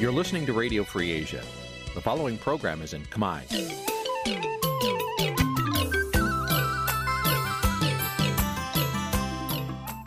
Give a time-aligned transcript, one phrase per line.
[0.00, 1.42] You're listening to Radio Free Asia.
[1.96, 3.40] The following program is in Khmer.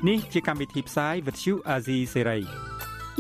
[0.06, 2.44] Nǐ chi càm bi tiệp xáy vệt chiu a zì sáy.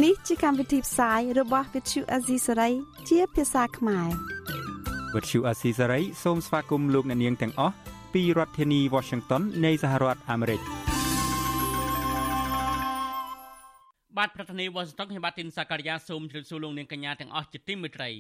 [0.04, 2.72] នេះជាកម្មវិធីផ្សាយរបស់ Vithu Azisari
[3.10, 4.10] ជាភាសាខ្មែរ
[5.14, 7.76] វត្តឈូអាស៊ីសេរីសូមស្វាគមន៍លោកអ្នកនាងទាំងអស់
[8.14, 10.81] ពីរដ្ឋធានី Washington នៃសហរដ្ឋអាមេរិក
[14.19, 18.11] បាទប្រធានាទីវ៉ាស៊ីនតោនខ្ញុំបាទទីនសាការីយ៉ាសូមជម្រាបសួរលោកនាងកញ្ញាទាំងអស់ជាទីមេត្រី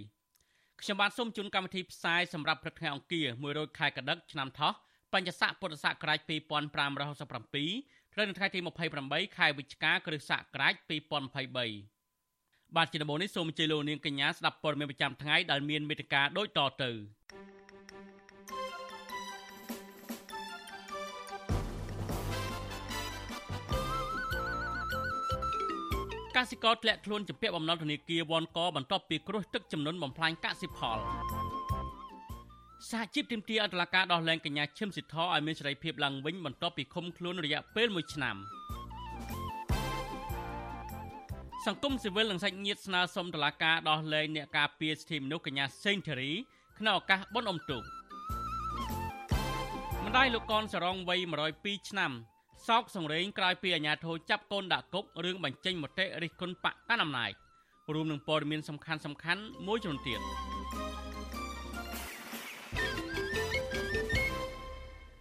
[0.80, 4.72] ខ្ញុំបាទសូមជូនកម្មវិធីផ្សាយសម្រាប់ព្រឹកថ្ងៃអង្គារ100ខែកដិកឆ្នាំថោះ
[5.12, 8.58] បញ្ញស័កពុទ្ធសករាជ2567ត្រូវនៅថ្ងៃទី
[8.98, 10.74] 28ខែវិច្ឆិកាគ្រិស្តសករាជ
[11.60, 16.90] 2023បាទជាដំបូងនេះសូមអញ្ជើញលោកនាងកញ្ញាស្ដាប់ព័ត៌មានប្រចាំថ្ងៃដែលមានមេត្តាដូចតទៅ
[26.36, 30.98] កសិករធ្លាក់ខ្លួនជំពាក់បំណុលធនាគារវ៉នកបន្ទាប់ពីគ្រោះទឹកចំនួនបំផ្លាញកសិផល
[32.90, 38.36] សហជីពទាមទារអន្តរការដោះលែងកញ្ញាឈឹមសិទ្ធឲ្យមានសេរីភាពឡើងវិញបន្ទាប់ពីឃុំខ្លួនរយៈពេល1ឆ្នាំ
[41.66, 46.32] សង្គមស៊ីវិលនិងសាច់ញាតិស្នើសុំតុលាការដោះលែងអ្នកការពារសិទ្ធិមនុស្សកញ្ញាសេងធារី
[46.78, 47.82] ក្នុងឱកាសបុណ្យអុំទូក
[50.06, 51.20] ម្ដាយលោកកនសរងវ័យ
[51.54, 52.12] 102ឆ្នាំ
[52.68, 57.32] សោកសង្រេងក្រោយពីអាញាធរចាប់កូនដាក់គុករឿងបញ្ចេញមតិរិះគន់បកកណ្ដាលអំណាច
[57.94, 60.20] រួមនឹងព័ត៌មានសំខាន់សំខាន់មួយចំនួនទៀត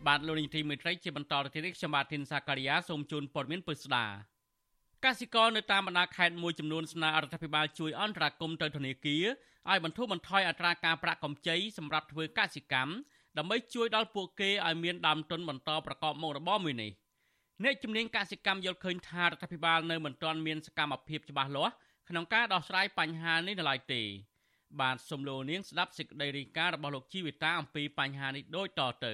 [0.07, 4.05] បាទលោកនាយទីមេត្រីជាបន្តទៅទៀតខ្ញុំបាទធីនសាការីយ៉ាសូមជូនព័ត៌មានពិស្ដា
[5.05, 9.25] កសិករនៅតាមបណ្ដាខេត្តមួយចំនួនស្នើរដ្ឋាភិបាលជួយអន្តរាគមន៍ទៅធនាគារ
[9.69, 12.93] ឲ្យបន្ធូរបន្ថយអត្រាការប្រាក់កម្ចីសម្រាប់ធ្វើកសិកម្ម
[13.37, 16.91] ដើម្បីជួយដល់ពួកគេឲ្យមានដើមទុនបន្តប្រកបមុខរបរមួយនេះ
[17.63, 21.73] អ្នកជំនាញកសិកម្មយល់ឃើញថារដ្ឋាភិបាលនៅមិនទាន់មានសកម្មភាពច្បាស់លាស់
[22.09, 24.01] ក្នុងការដោះស្រាយបញ្ហានេះនៅឡើយទេ
[24.81, 29.13] បាទសូមលោកនាងស្ដាប់សេចក្តីរាយការណ៍របស់លោកជីវិតាអំពីបញ្ហានេះដូចតទៅ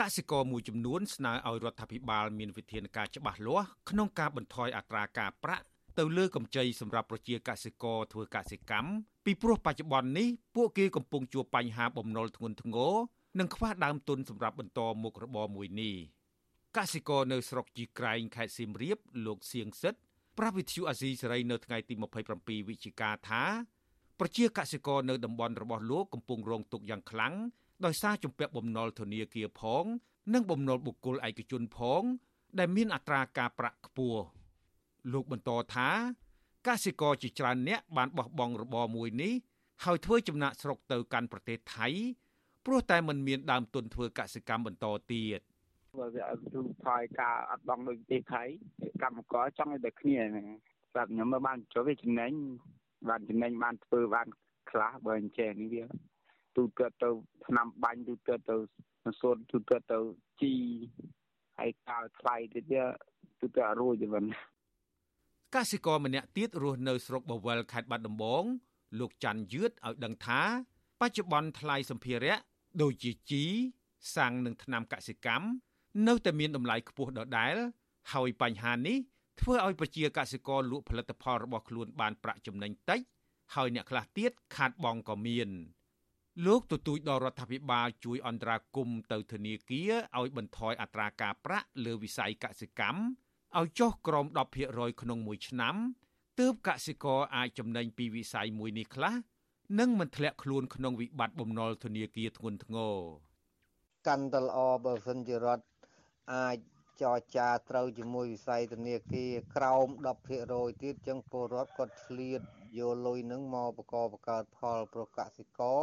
[0.00, 5.64] កសិករមួយចំនួនស្នើឲ្យរដ្ឋាភិបាលមានវិធានការច្បាស់លាស់ក្នុងការបន្ថយអត្រាការប្រាក់
[5.98, 8.90] ទៅលើកម្ចីសម្រាប់ប្រជាកសិករធ្វើកសិកម្ម
[9.24, 12.94] ពីព្រោះបច្ចុប្បន្ននេះពួកគេកំពុងជួបបញ្ហាបំណុលធ្ងន់ធ្ងរ
[13.38, 15.96] និងខ្វះដើមទុនសម្រាប់បន្តមុខរបរមួយនេះ
[16.78, 19.94] កសិករនៅស្រុកជីក្រែងខេត្តសៀមរាបលោកសៀងសិត
[20.38, 21.94] ប្រវិទ្យុអាស៊ីសេរីនៅថ្ងៃទី
[22.30, 23.42] 27វិច្ឆិកាថា
[24.20, 27.34] ប្រជាកសិករនៅតំបន់របស់លោកកំពុងរងទុក្ខយ៉ាងខ្លាំង
[27.84, 29.84] ដោយសារជំពាក់បំណុលធនាគារផង
[30.34, 32.02] និងបំណុលបុគ្គលឯកជនផង
[32.58, 34.22] ដែលមានអត្រាការប្រាក់ខ្ពស់
[35.12, 35.88] លោកបន្តថា
[36.68, 39.32] កសិករជាច្រើនអ្នកបានបោះបង់របរមួយនេះ
[39.84, 41.88] ហើយធ្វើចំណាក់ស្រុកទៅកាន់ប្រទេសថៃ
[42.66, 45.40] ព្រោះតែมันមានដើមទុនធ្វើកសិកម្មបន្តទៀត
[45.96, 48.42] បើវាអត់ទូថយការអត់បងដូចប្រទេសថៃ
[49.02, 50.46] កម្មករចង់ឲ្យតែគ្នាហ្នឹង
[50.92, 52.32] ស្រាប់ខ្ញុំមកបានចូលវាចំណេញ
[53.08, 54.28] បានចំណេញបានធ្វើបាន
[54.70, 55.84] ខ្លះបើអញ្ចឹងនេះវា
[56.56, 57.08] ទូទាត់ទៅ
[57.46, 58.56] ឆ្នាំបាញ់ទូទាត់ទៅ
[59.20, 59.98] សូត្រទូទាត់ទៅ
[60.40, 60.54] ជី
[61.58, 62.84] ហើយកាលថ្លៃទៀតវា
[63.40, 64.24] ទូទាត់រួចទៅវិញ
[65.54, 68.44] កសិករម្នាក់ទៀតរស់នៅស្រុកបវលខេត្តបាត់ដំបង
[68.98, 70.40] លោកច័ន្ទយឿតឲ្យដឹងថា
[71.00, 72.36] បច្ចុប្បន្នថ្លៃសម្ភារៈ
[72.82, 73.44] ដូចជាជី
[74.16, 75.46] សាំងនិងថ្នាំកសិកម្ម
[76.06, 77.54] នៅតែមានតម្លៃខ្ពស់ដដែល
[78.12, 78.98] ហើយបញ្ហានេះ
[79.40, 83.00] ធ្វើឲ្យប្រជាកសិករលក់ផលិតផលរបស់ខ្លួនបានប្រាក់ចំណេញតិច
[83.54, 85.50] ហើយអ្នកខ្លះទៀតខាតបង់ក៏មាន។
[86.46, 93.00] លោកទទូចដល់រដ្ឋាភិបាលជួយអន្តរាគមន៍ទៅធនាគារឲ្យបន្ថយអត្រាការប្រាក់លើវិស័យកសិកម្ម
[93.58, 94.26] ឲ្យចុះក្រោម
[94.64, 95.74] 10%ក្នុងមួយឆ្នាំ
[96.40, 99.14] ទើបកសិករអាចចំណេញពីវិស័យមួយនេះខ្លះ
[99.78, 102.96] និងមិនធ្លាក់ខ្លួនក្នុងវិបត្តិបំណុលធនាគារធ្ងន់ធ្ងរ
[104.08, 105.64] កាន់តែល្អបើសិនជារដ្ឋ
[106.32, 106.56] អាច
[107.02, 109.86] ចរចាត្រូវជាមួយវិស័យធនាគារក្រោម
[110.34, 112.40] 10%ទៀតចឹងពលរដ្ឋគាត់ឆ្លៀត
[112.78, 115.80] យកលុយនឹងមកបកកបង្កើតផលប្រកសិករ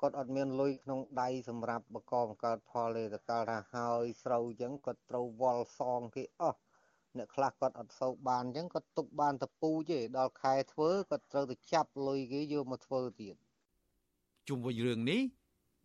[0.00, 6.58] គាត់អត់មានលុយក្នុងដៃសម្រាប់បកបង្កើតផលទេតកាលថាហើយស្រូវអញ្ចឹងគាត់ត្រូវវល់សងគេអស់
[7.16, 13.36] អ្នកខ្លះគាត់អត់សូវបានអញ្ចឹងគាត់ទុកបានតពូជទេដល់ខែធ្វើគាត់ត្រូវទៅចាប់លុយគេយកមកធ្វើទៀត
[14.48, 15.20] ជុំវិញរឿងនេះ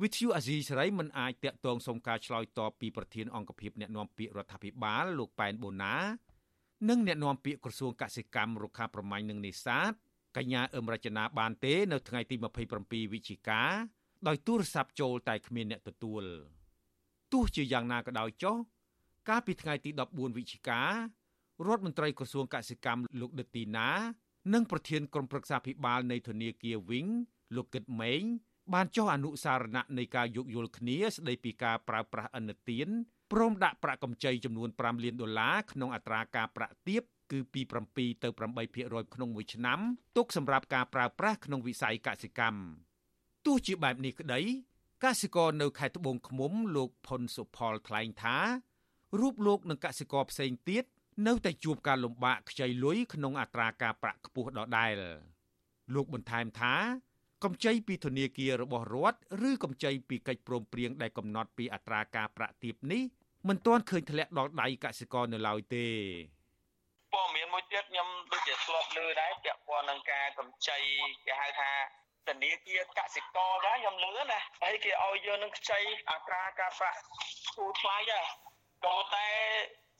[0.03, 5.95] វិទ្យុអាស៊ីសេរីមិនអាចតាក់ទងសុំការឆ្លើយតបពីប្រធានអង្គភិបអ្នកណែនាំពាក្យរដ្ឋាភិបាលលោកប៉ែនបូណា
[6.89, 9.91] និងអ្នកណែនាំពាក្យក្រសួងកសិកម្មរុក្ខាប្រមាញ់និងនេសាទ
[10.37, 12.35] កញ្ញាអឹមរចនាបានទេនៅថ្ងៃទី
[12.75, 13.61] 27វិច្ឆិកា
[14.27, 16.23] ដោយទូរស័ព្ទចូលតែគ្មានអ្នកទទួល
[17.33, 18.55] ទោះជាយ៉ាងណាក៏ដោយចុះ
[19.29, 20.91] កាលពីថ្ងៃទី14វិច្ឆិការ
[21.67, 23.89] ដ្ឋមន្ត្រីក្រសួងកសិកម្មលោកដិតទីណា
[24.53, 27.05] និងប្រធានក្រុមប្រឹក្សាភិបាលនៃធនាគារវិញ
[27.55, 28.23] លោកគិតម៉េង
[28.73, 32.87] បានចុះអនុសារណៈនៃការយោគយល់គ្នាស្ដីពីការប្រើប្រាស់ឥណទាន
[33.31, 37.61] ព្រមដាក់ប្រាក់កម្ចីចំនួន5លានដុល្លារក្នុងអត្រាការប្រាក់ទាបគឺពី
[37.91, 38.29] 7ទៅ
[38.71, 39.79] 8%ក្នុងមួយឆ្នាំ
[40.17, 42.61] ទុកសម្រាប់ការប្រើប្រាស់ក្នុងវិស័យកសិកម្ម
[43.45, 44.41] ទោះជាបែបនេះក្តី
[45.03, 48.37] កសិករនៅខេត្តត្បូងឃ្មុំលោកផុនសុផលថ្លែងថា
[49.19, 50.83] រូបលោកនិងកសិករផ្សេងទៀត
[51.27, 54.91] នៅតែជួបការលំបាកខ្ចីលុយក្នុងអត្រាការប្រាក់ខ្ពស់ដដែល
[55.93, 56.75] លោកបន្ថែមថា
[57.43, 59.19] កម្ចីពីធនាគាររបស់រដ្ឋ
[59.49, 63.03] ឬកម្ចីពីកិច្ចព្រមព្រៀងដែលកំណត់ពីអត្រាការប្រាក់ទាបនេះ
[63.47, 65.87] មិនទាន់ឃើញធ្លាក់ដល់ដៃកសិករនៅឡើយទេ
[67.13, 70.79] ព័ត៌មានមួយទៀតខ្ញុំដូចជាធ្លាប់លើដែរពាក់ព័ន្ធនឹងការកម្ចី
[71.25, 71.71] គេហៅថា
[72.27, 75.79] ធនាគារកសិករដែរខ្ញុំលឺណាហើយគេឲ្យយើងនឹងខ្ចី
[76.11, 76.99] អត្រាការប្រាក់
[77.55, 78.25] ធូរថ្លៃដែរ
[78.85, 79.27] ក៏តែ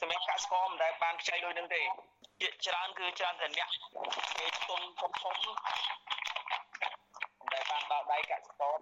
[0.01, 1.81] សម្រាប់កសិករមិនដែលបានខ្ចីដូចនឹងទេ
[2.41, 3.69] ជាច្រើនគឺច្រើនតែអ្នក
[4.37, 5.75] គេទុនធំធំដែលបា
[6.35, 6.36] ន
[8.17, 8.79] ដល់ដៃកសិករ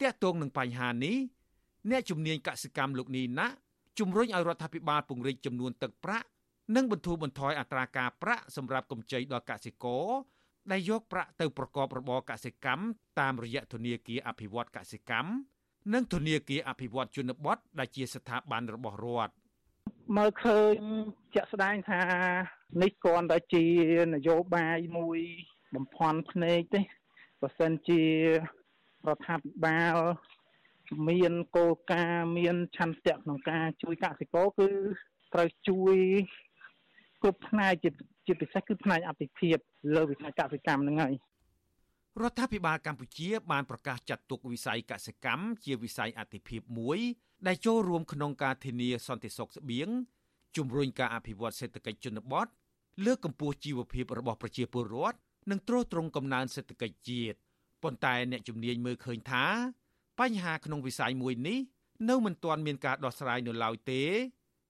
[0.00, 1.16] តាក់ទងនឹងបញ្ហានេះ
[1.90, 3.46] អ្នកជំនាញកសិកម្មលោកនីណា
[3.98, 6.26] ជំរុញឲ្យរដ្ឋាភិបាលពង្រីកចំនួនទឹកប្រាក់
[6.76, 10.06] និងបន្ធូរបន្ថយអត្រាការប្រាក់សម្រាប់កម្ចីដល់កសិករ
[10.70, 12.82] ដែលយកប្រាក់ទៅប្រកបរបរកសិកម្ម
[13.20, 15.30] តាមរយៈធនាគារអភិវឌ្ឍកសិកម្ម
[15.92, 19.34] និងធនាគារអភិវឌ្ឍជនបទដែលជាស្ថាប័នរបស់រដ្ឋ
[20.16, 20.74] មើលឃើញ
[21.34, 22.02] ជាក់ស្ដែងថា
[22.82, 23.64] នេះគ្រាន់តែជា
[24.14, 25.18] នយោបាយមួយ
[25.74, 26.80] បំផន់ភ្នែកទេ
[27.42, 28.02] បើសិនជា
[29.06, 29.96] រដ្ឋាភិបាល
[31.08, 34.68] មានគោលការណ៍មានឆន្ទៈក្នុងការជួយកសិករគឺ
[35.34, 35.96] ត្រូវជួយ
[37.22, 37.90] គ្រប់ផ្នែកជា
[38.26, 39.56] ជាពិសេសគឺផ្នែកអភិភាព
[39.94, 41.14] លើវិស័យកសិកម្មហ្នឹងហើយ
[42.22, 46.98] រដ្ឋាភិបាលកម្ពុជាបានប្រកាសចាត់ទុកវិស័យកសិកម្មជាវិស័យអភិភាពមួយ
[47.46, 49.88] ដែលចូលរួមក្នុងការធានាសន្តិសុខស្បៀង
[50.56, 52.46] ជំរុញការអភិវឌ្ឍសេដ្ឋកិច្ចជនបទ
[53.04, 55.18] លើកកម្ពស់ជីវភាពរបស់ប្រជាពលរដ្ឋ
[55.50, 57.36] និងទ្រទ្រង់កំណើនសេដ្ឋកិច្ចជាតិ
[57.82, 59.44] ប៉ុន្តែអ្នកជំនាញមើលឃើញថា
[60.20, 61.58] បញ្ហាក្នុងវិស័យមួយនេះ
[62.08, 64.02] នៅមិនទាន់មានការដោះស្រាយនៅឡើយទេ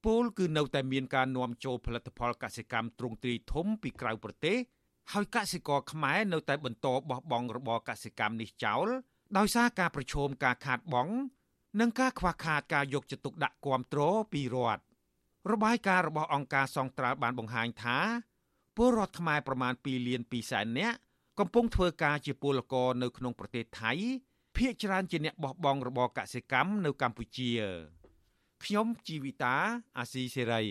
[0.04, 4.56] ពលគឺនៅតែមានការនាំចូលផលិតផលកសិកម្មទ្រង់ទ្រាយធំពីក្រៅប្រទេស
[5.12, 8.86] ហើយកសិករខ្មែរនៅតែបន្តបោះបង់របរកសិកម្មនេះចោល
[9.38, 11.14] ដោយសារការប្រឈមការខាតបង់
[11.80, 14.00] និងការខ្វះខាតការយកចិត្តទុកដាក់គាំទ្រ
[14.32, 14.82] ពីរដ្ឋ
[15.52, 17.98] របាយការណ៍របស់អង្គការសង្ត្រាល់បានបង្ហាញថា
[18.76, 20.96] ពលរដ្ឋខ្មែរប្រមាណ2លាន2សែននាក់
[21.38, 23.92] កំពុងធ្វើការជាពលករនៅក្នុងប្រទេសថៃ
[24.56, 27.50] ភ ieck ច្រើនជាអ្នកបោះបង់របរកសិកម្មនៅកម្ពុជា
[28.64, 29.56] ខ្ញុំជីវិតា
[29.98, 30.62] អាស៊ីសេរី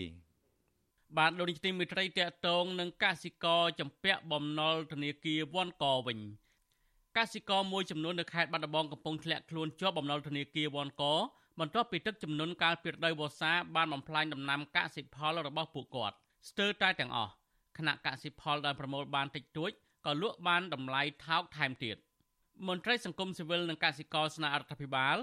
[1.16, 6.18] បាទលោកនាយកទីមេត្រីតកតងនឹងកសិករចំពាក់បំណុលធនាគារវ៉ាន់កវិញ
[7.16, 11.04] កសិករមួយចំនួននៅខេត្តបាត់ដំបងកំពុងធ្លាក់ខ្លួនជាប់បំណុលធនាគារវ៉ាន់ក
[11.60, 16.16] បន្ទាប់ពីទឹកជំនន់កាលពីរដូវវស្សាបានបំផ្លាញដំណាំកសិផលរបស់ពួកគាត់
[16.48, 17.32] ស្ទើរតែទាំងអស់
[17.78, 19.70] គណៈកសិផលដែលប្រមូលបានតិចតួច
[20.06, 21.96] ក៏លក់បានតម្លៃថោកថែមទៀត
[22.68, 25.16] មន្ត្រីសង្គមស៊ីវិលនិងកសិករស្នើរដ្ឋាភិបាល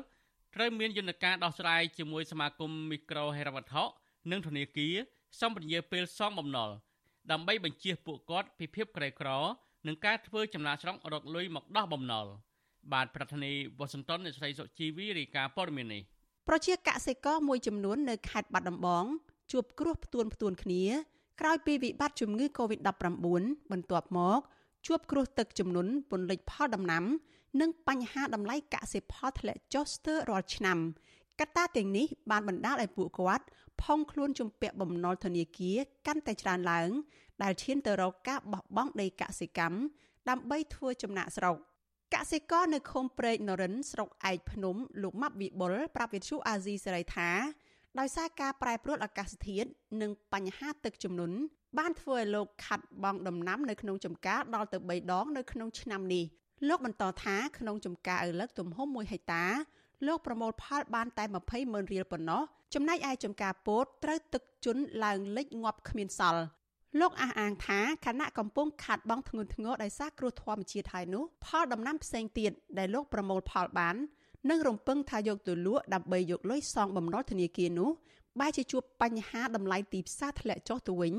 [0.55, 3.83] ត្រូវមានយន្តការដោះស្រាយជាមួយសមាគមមីក្រូហិរញ្ញវត្ថុ
[4.31, 4.95] និងធនាគារ
[5.39, 6.69] សម្ពញ្ញាពេលសងបំណុល
[7.31, 9.29] ដើម្បីបញ្ជៀសពួកគាត់ពីភាពក្រីក្រ
[9.87, 12.25] និងការធ្វើចំណាកស្រុករកលុយមកដោះបំណុល
[12.93, 16.01] បាទប្រធានាធិបតីវ៉ាស៊ីនតោនអ្នកស្រីសុជីវីរាយការណ៍ព័ត៌មាននេះ
[16.47, 19.05] ប្រជាកសិករមួយចំនួននៅខេត្តបាត់ដំបង
[19.51, 20.83] ជួបគ្រោះផ្ទួនផ្ទួនគ្នា
[21.39, 23.15] ក្រោយពីវិបត្តិជំងឺ Covid-19
[23.71, 24.39] បន្ទាប់មក
[24.87, 27.03] ជួបគ្រោះទឹកជំនន់ពន្លិចផលដំណាំ
[27.61, 30.77] និងបញ្ហាតម្លៃកសិផលធ្លាក់ចុះស្ទើររាល់ឆ្នាំ
[31.39, 33.45] កត្តាទាំងនេះបានបណ្ដាលឲ្យពួកគាត់
[33.81, 35.77] ផុងខ្លួនជំពាក់បំណុលធនាគារ
[36.07, 36.89] កាន់តែច្រើនឡើង
[37.43, 39.77] ដែលឈានទៅរកការបោះបង់ដីកសិកម្ម
[40.29, 41.55] ដើម្បីធ្វើចំណាក់ស្រុក
[42.13, 47.29] កសិករនៅឃុំព្រែកនរិនស្រុកឯកភ្នំលោកម៉ាប់វិបុលប្រាប់វិទ្យុអាស៊ីសេរីថា
[47.99, 49.69] ដោយសារការប្រែប្រួលអាកាសធាតុ
[50.01, 51.37] និងបញ្ហាទឹកជំនន់
[51.77, 56.23] បានធ្វើឲ្យលោកខាត់បង់ដំណាំនៅក្នុងចម្ការដល់ទៅ3ដងនៅក្នុងឆ្នាំនេះ
[56.67, 59.45] លោកបន្តថាក្នុងចម្ការឪឡឹកទំហំ1ហិកតា
[60.07, 62.41] លោកប្រមូលផលបានតែ20ម៉ឺនរៀលប៉ុណ្ណោះ
[62.73, 66.43] ចំណែកឯចម្ការពោតត្រូវទឹកជន់ឡើងលិចងាប់គ្មានសល់
[66.99, 73.95] លោកអះអាងថាខណៈកំពុងខាត់បងធ្ងន់ធ្ងរដោយសារគ្រោះធម្មជាតិហើយនោះផលដំណាំផ្សេងទៀតដែលលោកប្រមូលផលបាន
[74.49, 77.89] និងរំពឹងថាយកទៅលក់ដើម្បីយកលុយសងបំណុលធនាគារនោះ
[78.39, 81.15] បែរជាជួបបញ្ហាតម្លៃទីផ្សារធ្លាក់ចុះទៅវិញ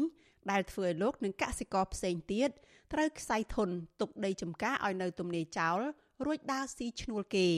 [0.50, 2.50] ដែលធ្វើឲ្យលោកនិងកសិករផ្សេងទៀត
[2.92, 3.68] ត្រូវខ្សែធន
[4.00, 5.78] ទុកដីចំការឲ្យនៅទំនេរចោល
[6.24, 7.48] រួចដើរស៊ីឈ្នួលគេ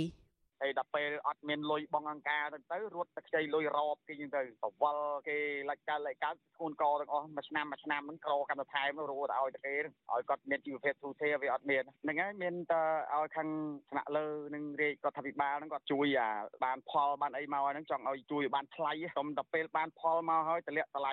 [0.63, 5.37] ហើយដល់ពេលអត់មានលុយបងអង្ការទៅទៅរត់តែខ្ចីលុយរອບគេចឹងទៅកវលគេ
[5.69, 9.75] លាច់កាល់លាច់កាល់ស្គូនកទាំងអស់មួយឆ្នាំមួយឆ្នាំហ្នឹងក្រកាន់តែថែមរੂទៅឲ្យតែគេ
[10.13, 12.83] ឲ្យគាត់មានជីវភាពទូធាវាអត់មានហ្នឹងហើយមានតែ
[13.15, 13.49] ឲ្យខាង
[13.91, 16.29] ថ្នាក់លើនឹងរាជរដ្ឋាភិបាលហ្នឹងគាត់ជួយអា
[16.65, 21.13] បានផលបានអីមកហ្នឹងចង់ឲ្យជួយបានថ្លៃខ្ញុំដល់ពេលបានផលមកហើយតម្លាក់តម្លៃ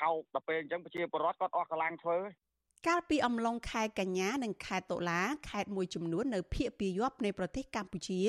[0.00, 2.18] ថោកដល់ពេលអញ្ចឹងប្រជាពលរដ្ឋគាត់អស់កម្លាំងធ្វើ
[2.88, 8.20] កាលពីអំឡុងខែកញ្ញានិងខែតុលាខេត្តមួយចំនួននៅភៀកពីយប់នៃប្រទេសកម្ពុជា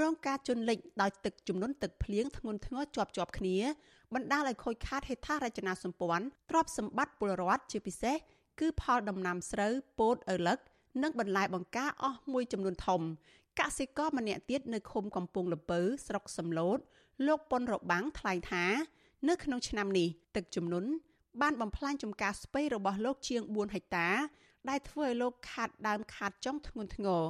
[0.00, 3.56] រងការជន់លិចដោយទឹកជំនន់ទឹកភ្លៀងធ្ងន់ធ្ងរជាប់ជាប់គ្នា
[4.14, 8.16] បណ្ដាលឲ្យខូចខាតហេដ្ឋារចនាសម្ព័ន្ធទ្រព្យសម្បត្តិពលរដ្ឋជាពិសេស
[8.60, 10.58] គឺផលដំណាំស្រូវពោតឪឡឹក
[11.02, 13.00] និងបន្លែបង្ការអស់មួយចំនួនធំ
[13.60, 16.78] កសិករម្នាក់ទៀតនៅឃុំកំពង់លពៅស្រុកសំឡូត
[17.26, 18.64] លោកប៉ុនរបាំងថ្លែងថា
[19.28, 20.90] នៅក្នុងឆ្នាំនេះទឹកជំនន់
[21.42, 24.08] បានបំផ្លាញចំការស្ពៃរបស់លោកជាង4ហិកតា
[24.68, 27.22] ដែលធ្វើឲ្យលោកខាត់ដើមខាត់ចុងធ្ងន់ធ្ងរ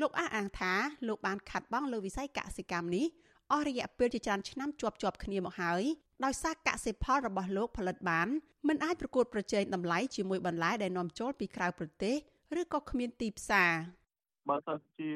[0.00, 0.72] លោកអះអាងថា
[1.08, 3.06] លោកបានខាត់បងលើវិស័យកសិកម្មនេះ
[3.52, 5.82] អស់រយៈពេលជាច្រើនឆ្នាំជាប់ជាប់គ្នាមកហើយ
[6.24, 8.28] ដោយសារកសិផលរបស់លោកផលិតបាន
[8.68, 12.16] មិនអាចប្រកួតប្រជែងតម្លៃជាមួយបន្លែដែលនាំចូលពីក្រៅប្រទេស
[12.60, 13.72] ឬក៏គ្មានទីផ្សារ
[14.50, 15.10] បើសិនជា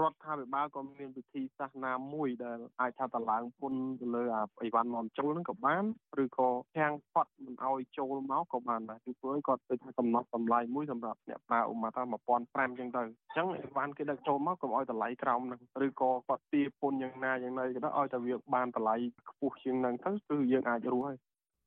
[0.00, 5.84] រដ្ឋាភិបាលក៏មានវិធីសាស្ត្រណាមួយដែលអាចថាតឡើងពុនទៅលើអាអីវ៉ាន់នាំចូលហ្នឹងក៏បាន
[6.22, 12.02] ឬក៏ខាំងផាត់មិនឲ្យចូលមកក៏បានដែរពីព្រោះគាត់ទៅថាកំណត់តម្លៃមួយសម្រាប់អ្នកប្រើឧបមាថា
[12.40, 18.96] 1500ចឹងទៅអញ្ចឹងអីវ៉ាន់គេដឹកចូលមកកុំឲ្យតម្លៃក្រោមហ្នឹងឬក៏គាត់ទាពុនយ៉ាងណាយ៉ាងណាក៏ដោយឲ្យតែវាបានតម្លៃ
[19.30, 21.18] ខ្ពស់ជាងហ្នឹងទៅគឺយើងអាចរស់ហើយ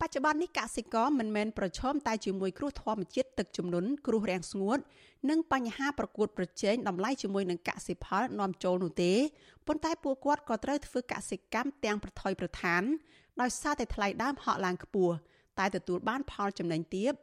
[0.05, 4.79] បច្ចុប្បន្ននេះកសិករមិនមែនប្រឈមតែជាមួយគ្រោះធម្មជាតិទឹកជំនន់គ្រោះរាំងស្ងួត
[5.29, 9.13] និងបញ្ហាប្រកួតប្រជែងតម្លៃជាមួយនឹងកសិផលនាំចូលនោះទេ
[9.67, 12.83] ប៉ុន្តែពួកគាត់ក៏ត្រូវធ្វើកសិកម្មទាំងប្រថុយប្រឋាន
[13.41, 15.15] ដោយសារតែថ្លៃដើមហក់ឡើងខ្ពស់
[15.59, 17.13] តែទទួលបានផលចំណេញទាប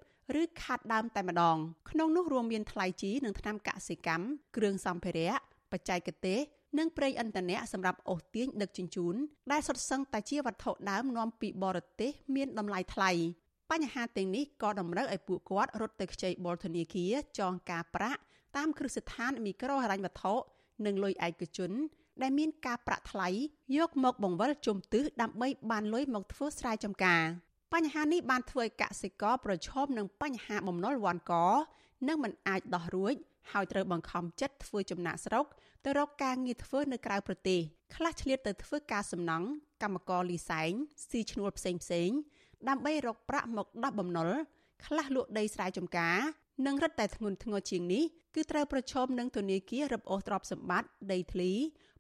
[0.41, 1.57] ឬខាតដើមតែម្ដង
[1.91, 4.25] ក្នុងនោះរួមមានថ្លៃជីនិងថ្នាំកសិកម្ម
[4.57, 5.35] គ្រឿងសម្ភារៈ
[5.73, 6.41] បច្ចេកទេស
[6.79, 9.15] និងប្រេងឥន្ធនៈសម្រាប់អូសទាញដឹកជញ្ជូន
[9.53, 13.11] ដែលសុទ្ធសឹងតែជាវត្ថុដើមនាំពីបរទេសមានតម្លៃថ្លៃ
[13.71, 18.21] បញ្ហាទាំងនេះក៏តម្រូវឲ្យពួកគាត់រត់ទៅខ្ចីបុលធនាគារចងការប្រាក់
[18.57, 20.35] តាមគ្រឹះស្ថានមីក្រូហិរញ្ញវត្ថុ
[20.87, 21.71] និងលុយឯកជន
[22.23, 23.29] ដែលមានការប្រាក់ថ្លៃ
[23.77, 27.23] យកមកបង្វិលជុំទិសដើម្បីបានលុយមកធ្វើស្រែចម្ការ
[27.75, 31.33] បញ្ហានេះបានធ្វើឲ្យកសិករប្រឈមនឹងបញ្ហាបំណុលវ៉ាន់ក
[32.09, 33.15] និងមិនអាចដោះរួច
[33.53, 35.47] ហើយត្រូវបង្ខំចិត្តធ្វើចំណាក់ស្រុក
[35.85, 37.61] ទៅរកការងារធ្វើនៅក្រៅប្រទេស
[37.95, 39.47] ខ្លះឆ្លៀតទៅធ្វើការសំណង់
[39.83, 40.73] កម្មករលីសែង
[41.09, 42.11] ស៊ីឈ្នួលផ្សេងផ្សេង
[42.69, 44.29] ដើម្បីរកប្រាក់មកដោះបំណុល
[44.87, 46.19] ខ្លះលក់ដីស្រែចម្ការ
[46.67, 51.53] និងរឹតតែធ្ងន់ធ្ងរជាងនេះគឺត្រូវប្រឈមនឹងធនាគាររឹបអូសទ្រព្យសម្បត្តិដីធ្លី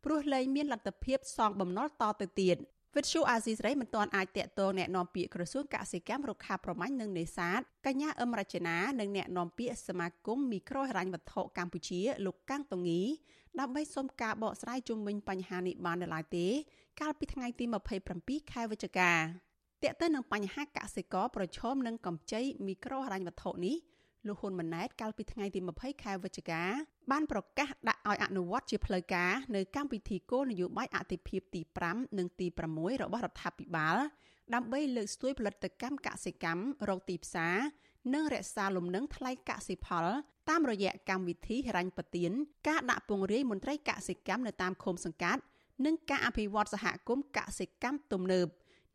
[0.05, 2.57] ព្រោះលែងមានលទ្ធភាពសងបំណុលតទៅទៀត
[2.96, 13.02] វិទ្យុអាស៊ីសេរីមិនទាន់អាចតាក់ទងแนะនាំពាក្យក្រសួងកសិកម្មរុក្ខាប្រមាញ់និងនេសាទកញ្ញាអឹមរចនានិងแนะនាំពាក្យសមាគមមីក្រូហិរញ្ញវត្ថុកម្ពុជាលោកកាំងតងី
[13.60, 16.48] ដើម្បីសុំការបកស្រាយជុំវិញបញ្ហានេះបាននៅឡើយទេ
[17.02, 17.66] កាលពីថ្ងៃទី
[18.10, 23.76] 27ខែវិច្ឆិកាតើទៅនឹងបញ្ហាកសិករប្រឈមនឹងកម្ចីមីក្រូហិរញ្ញវត្ថុនេះ
[24.28, 26.64] លោកហ៊ុនម៉ាណែតកាលពីថ្ងៃទី20ខែវិច្ឆិកា
[27.11, 33.97] បានប្រកាសដាក់ឲ្យអនុវត្តជាផ្លូវការនៅកម្មវិធីគោលនយោបាយអតិភិបទី5និងទី6របស់រដ្ឋាភិបាល
[34.55, 37.57] ដើម្បីលើកស្ទួយផលិតកម្មកសិកម្មរកទីផ្សារ
[38.15, 40.07] និងរក្សាលំនឹងថ្លៃកសិផល
[40.49, 42.31] តាមរយៈកម្មវិធីហិរញ្ញប្បទាន
[42.69, 45.43] ការដាក់ពង្រាយមន្ត្រីកសិកម្មនៅតាមឃុំសង្កាត់
[45.85, 48.47] និងការអភិវឌ្ឍសហគមន៍កសិកម្មទំនើប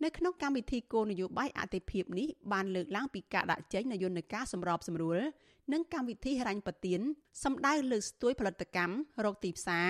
[0.03, 5.19] នៅក្នុងកម្មវិធីគោលនយោបាយអតិភិបនេះបានលើកឡើងពីការដាក់ចេញនូវយន្តការសម្របសម្រួល
[5.73, 6.99] និងកម្មវិធីហិរញ្ញប្បទាន
[7.43, 9.89] សម្ដៅលើកស្ទួយផលិតកម្មរកទីផ្សារ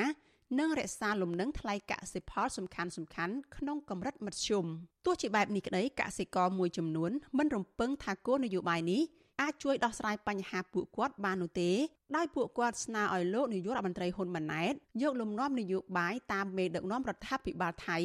[0.59, 4.65] និងរក្សាលំនឹងថ្លៃកសិផលសំខាន់សំខាន់ក្នុងកម្រិតមធ្យម
[5.05, 9.01] ទោះជាបែបនេះក្តីកសិករមួយចំនួនមិនរំពឹងថាគោលនយោបាយនេះ
[9.41, 11.71] អាចជួយដោះស្រាយបញ្ហាពួកគាត់បាននោះទេ
[12.15, 17.97] ដោយពួកគាត់ស្នើឲ្យលោកនាយករដ្ឋមន្ត្រីហ៊ុនម៉ាណែតយកលំនាំនយោបាយតាមមេដឹកនាំរដ្ឋាភិបាលថៃ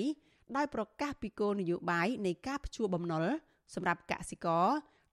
[0.56, 3.24] ដោយប្រកាសពីគោលនយោបាយនៃការផ្ជួបំណុល
[3.74, 4.68] សម្រាប់កសិករ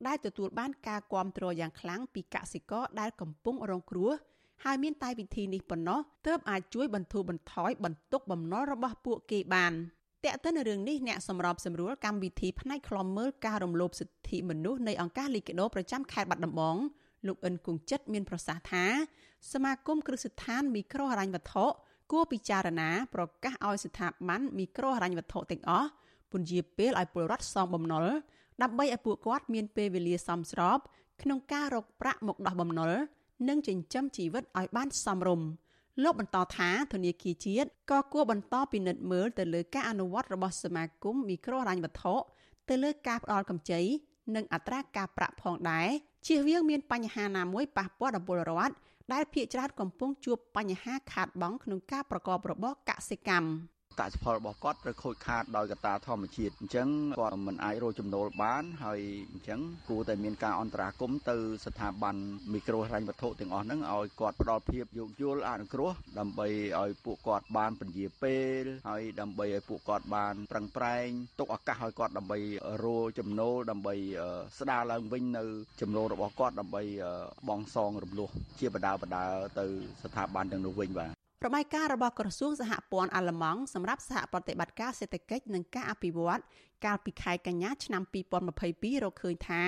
[0.07, 4.11] ដែលទទួលបានការគ្រប់គ្រងយ៉ាងខ្លាំងពីកសិករដែលកំពុងរងគ្រោះ
[4.63, 9.73] ហើយមានតែវិធីនេះប៉ុណ្ណោះទើបអាចជួយបន្ធូរបន្ថយបន្ទុកបំណុលរបស់ពួកគេបាន
[10.23, 16.77] តែកទៅនៅរឿងនេះអ្នកសម្របសម្រួលកម្មវិធីផ្នែកខ្លំមើលការរំលោភសិទ្ធិមនុស្សនៃអង្គការលីកាដូប្រចាំខេត្តបាត់ដំបង
[17.27, 18.85] លោកអិនគង្ជិតមានប្រសាសន៍ថា
[19.51, 21.65] សមាគមគ្រឹះស្ថានមីក្រូហិរញ្ញវត្ថុ
[22.11, 25.89] គួរពិចារណាប្រកាសឲ្យស្ថាប័នមីក្រូហិរញ្ញវត្ថុទាំងអស់
[26.31, 28.05] ពន្យាពេលឲ្យពលរដ្ឋសងបំណុល
[28.61, 30.79] ដើម្បីឲ្យពួកគាត់មានពេលវេលាសមស្រប
[31.21, 32.91] ក្នុងការរកប្រាក់មកដោះបំណុល
[33.49, 35.47] និងចិញ្ចឹមជីវិតឲ្យបានសមរម្យ
[36.03, 42.15] លោកបន្តថាធនាគារជាតិក៏គួរបន្តពិនិត្យមើលទៅលើការអនុវត្តរបស់សមាគមមីក្រូហិរញ្ញវត្ថុ
[42.69, 43.81] ទៅលើការផ្ដល់កម្ចី
[44.35, 45.87] និងអត្រាការប្រាក់ផងដែរ
[46.27, 48.73] ជៀសវាងមានបញ្ហាណាមួយប៉ះពាល់ដល់ពលរដ្ឋ
[49.13, 53.47] ដែលភ ieck ច្រើនកំពុងជួបបញ្ហាខាតបង់ក្នុងការប្រកបរបរកសិកម្ម
[53.99, 56.87] កសិផលរបស់គាត់ត្រូវខូចខាតដោយកត្តាធម្មជាតិអញ្ចឹង
[57.19, 58.99] គាត់មិនអាចរកចំណូលបាន ហើយ
[59.31, 61.35] អញ្ចឹងគួរតែមានការអន្តរាគមន៍ទៅ
[61.65, 62.15] ស្ថាប័ន
[62.53, 66.47] មីក្រូហិរញ្ញវត្ថុទាំងអស់ហ្នឹងឲ្យគាត់ផ្ដល់ភាពយោគយល់អនុគ្រោះដើម្បី
[66.79, 71.07] ឲ្យពួកគាត់បានពន្យាពេលហើយដើម្បីឲ្យពួកគាត់បានប្រឹងប្រែង
[71.39, 72.39] ទុកឱកាសឲ្យគាត់ដើម្បី
[72.83, 73.95] រកចំណូលដើម្បី
[74.59, 75.43] ស្ដារឡើងវិញនៅ
[75.81, 76.83] ចំណូលរបស់គាត់ដើម្បី
[77.49, 79.23] បងសងរំលោះជាបដាបដា
[79.59, 79.65] ទៅ
[80.03, 86.41] ស្ថាប័នទាំងនោះវិញបាទ របាយការណ៍របស់ក្រសួងសហព័ន្ធអាល្លឺម៉ង់សម្រាប់សហប្រតិបត្តិការសេដ្ឋកិច្ចនិងការអភិវឌ្ឍ
[86.85, 88.01] កាលពីខែកញ្ញាឆ្នាំ
[88.53, 89.63] 2022រកឃើញថា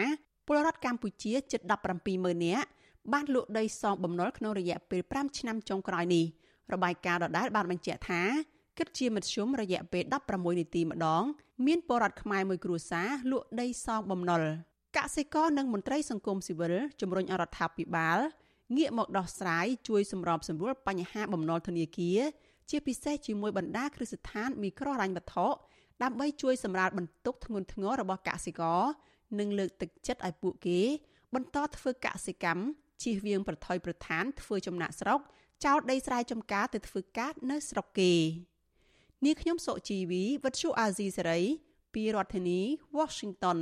[0.47, 1.61] ពលរដ្ឋកម្ពុជាជិត
[2.03, 2.67] 170,000នាក់
[3.13, 6.25] បានលក់ដីសងបំណុលក្នុងរយៈពេល5ឆ្នាំចុងក្រោយនេះ
[6.73, 8.21] របាយការណ៍ដដែលបានបញ្ជាក់ថា
[8.77, 11.23] គិតជាមធ្យមរយៈពេល16នាទីម្ដង
[11.67, 14.41] មានពលរដ្ឋខ្មែរមួយគ្រួសារលក់ដីសងបំណុល
[14.97, 18.19] កសិករនិងមន្ត្រីសង្គមស៊ីវិលជំរុញអរដ្ឋាភិបាល
[18.77, 22.19] ងាកមកដោះស្រាយជួយសម្របសម្រួលបញ្ហាបំណុលធនាគារ
[22.69, 25.47] ជាពិសេសជាមួយបណ្ដាគ្រឹះស្ថានមីក្រូហិរញ្ញវត្ថុ
[26.03, 28.81] ដើម្បីជួយសម្រាលបន្ទុកធ្ងន់ធ្ងររបស់កសិករ
[29.39, 30.79] និងលើកទឹកចិត្តឲ្យពួកគេ
[31.35, 32.63] បន្តធ្វើកសិកម្ម
[33.03, 35.19] ជៀសវាងប្រថុយប្រឋានធ្វើចំណាក់ស្រុក
[35.65, 38.13] ចោលដីស្រែចម្ការទៅធ្វើការនៅស្រុកគេ
[39.25, 41.41] នាងខ្ញុំសុជីវីវិទ្យុអាស៊ីសេរី
[41.93, 42.59] ពីរដ្ឋធានី
[42.97, 43.57] Washington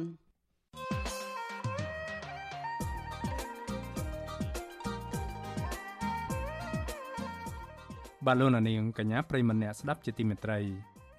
[8.27, 10.59] បាទលោកនាងកញ្ញាប្រិមម្នាក់ស្ដាប់ជាទីមេត្រី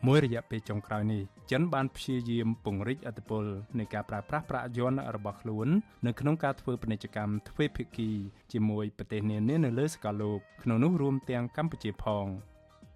[0.07, 3.45] មួយរយៈពេលចុងក្រោយនេះចិនបានព្យាយាមពង្រីកអធិបុល
[3.79, 5.69] នៃការប្រើប្រាស់ប្រាក់យន់របស់ខ្លួន
[6.07, 8.11] នៅក្នុងការធ្វើពាណិជ្ជកម្មទ្វេភាគី
[8.53, 12.27] ជាមួយប្រទេសនានានៅលើសកលលោកក្នុងនោះរួមទាំងកម្ពុជាផង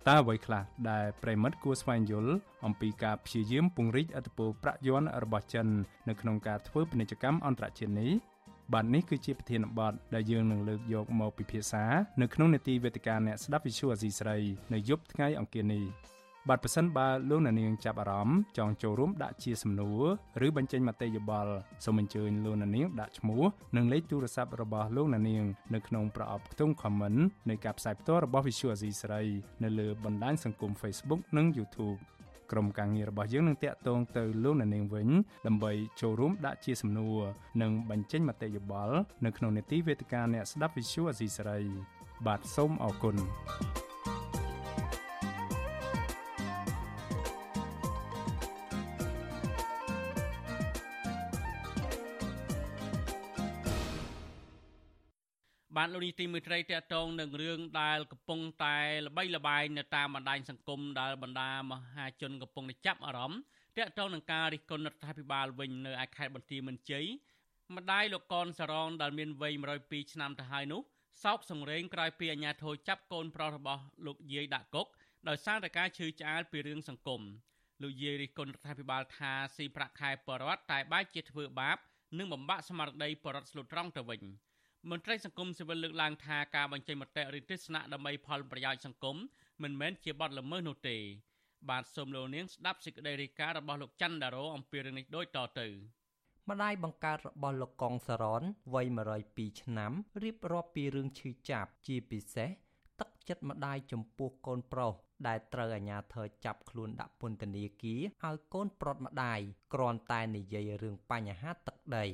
[0.09, 2.33] តើអ្វីខ្លះដែលប្រិមិត្តគួរស្វែងយល់
[2.67, 5.67] អំពីការព្យាយាមពង្រីកអធិបុលប្រាក់យន់របស់ចិន
[6.09, 8.13] នៅក្នុងការធ្វើពាណិជ្ជកម្មអន្តរជាតិនេះ
[8.73, 11.85] បាទនេះគឺជាប្រធានបទដែលយើងនឹងលើកយកមកពិភាក្សា
[12.21, 14.37] នៅក្នុងនេតិវេទិកាអ្នកស្ដាប់វិទ្យុអាស៊ីស្រី
[14.73, 15.85] នៅយប់ថ្ងៃអង្គារនេះ
[16.49, 21.53] បាទប្រសិនបើលោកអ្នកនាងចាប់អារម្មណ៍ចង់ចូលរួមដាក់ជាសំណួរឬបញ្ចេញមតិយោបល់
[21.85, 23.43] សូមអញ្ជើញលោកអ្នកនាងដាក់ឈ្មោះ
[23.77, 29.23] និងលេខទូរស័ព្ទរបស់លោកអ្នកនាងនៅក្នុងប្រអប់ខ្ទង់ comment នៃការផ្សាយផ្ទាល់របស់ Visual Asia ស្រី
[29.63, 31.99] នៅលើបណ្ដាញសង្គម Facebook និង YouTube
[32.51, 35.09] ក្រុមការងាររបស់យើងនឹងតាក់ទងទៅលោកអ្នកនាងវិញ
[35.47, 37.21] ដើម្បីចូលរួមដាក់ជាសំណួរ
[37.63, 41.61] និងបញ្ចេញមតិយោបល់នៅក្នុងនេតិវេទិកាអ្នកស្ដាប់ Visual Asia សេរី
[42.27, 43.17] បាទសូមអរគុណ
[55.85, 63.41] បានលោកនេះទីមួយត្រីតកតងនឹងរឿងដែលកំពុងតែល្បីល្បាញនៅតាមបណ្ដាញសង្គមដែលបណ្ដាមហាជនកំពុងតែចាប់អារម្មណ៍
[63.79, 67.07] តកតងនឹងការរិះគន់រដ្ឋាភិបាលវិញនៅឯខេត្តបន្ទាយមានជ័យ
[67.77, 70.81] ម្ដាយលោកកនសរងដែលមានវ័យ102ឆ្នាំទៅហើយនោះ
[71.25, 74.87] សោកសង្រេងក្រោយពីអាជ្ញាធរចាប់កូនប្រុសរបស់លោកយាយដាក់គុក
[75.29, 77.23] ដោយសារតែការឈឺឆ្អាលពីរឿងសង្គម
[77.83, 81.79] លោកយាយរិះគន់រដ្ឋាភិបាលថាស៊ីប្រាក់ខែបរដ្ឋតែបែរជាធ្វើបាប
[82.19, 84.23] និងបំបាក់ស្មារតីបរដ្ឋស្លូតត្រង់ទៅវិញ។
[84.91, 89.17] មន្ត្រីសង្គមស៊ីវិលលើកឡើងថាការបញ្ចេញមតិឬទស្សនៈដើម្បីផលប្រយោជន៍សង្គម
[89.63, 90.97] មិនមែនជាបទល្មើសនោះទេ
[91.71, 95.69] បាទសូមលោកនាងស្ដាប់សេចក្តីរាយការណ៍របស់លោកច័ន្ទដារ៉ូអំពីរឿងនេះដូចតទៅ
[96.51, 98.43] ម្ដាយបង្កើតរបស់លោកកងសរន
[98.75, 98.87] វ័យ
[99.25, 99.93] 102ឆ្នាំ
[100.23, 102.51] រៀបរាប់ពីរឿងឈឺចាប់ជាពិសេស
[103.01, 104.93] ទឹកចិត្តម្ដាយចំពោះកូនប្រុស
[105.27, 109.41] ដែលត្រូវអាជ្ញាធរចាប់ខ្លួនដាក់ពន្ធនាគារឲ្យកូនប្រុតម្ដាយ
[109.75, 112.07] គ្រាន់តែនិយាយរឿងបញ្ហាទឹកដី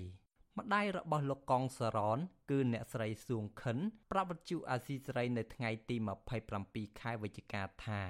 [0.59, 2.19] ម្ដាយរបស់លោកកងសរន
[2.51, 3.79] គឺអ្នកស្រីសួងខិន
[4.11, 5.97] ប្រាប់វិទ្យុអាស៊ីសេរីនៅថ្ងៃទី
[6.49, 8.03] 27ខែវិច្ឆិកាថា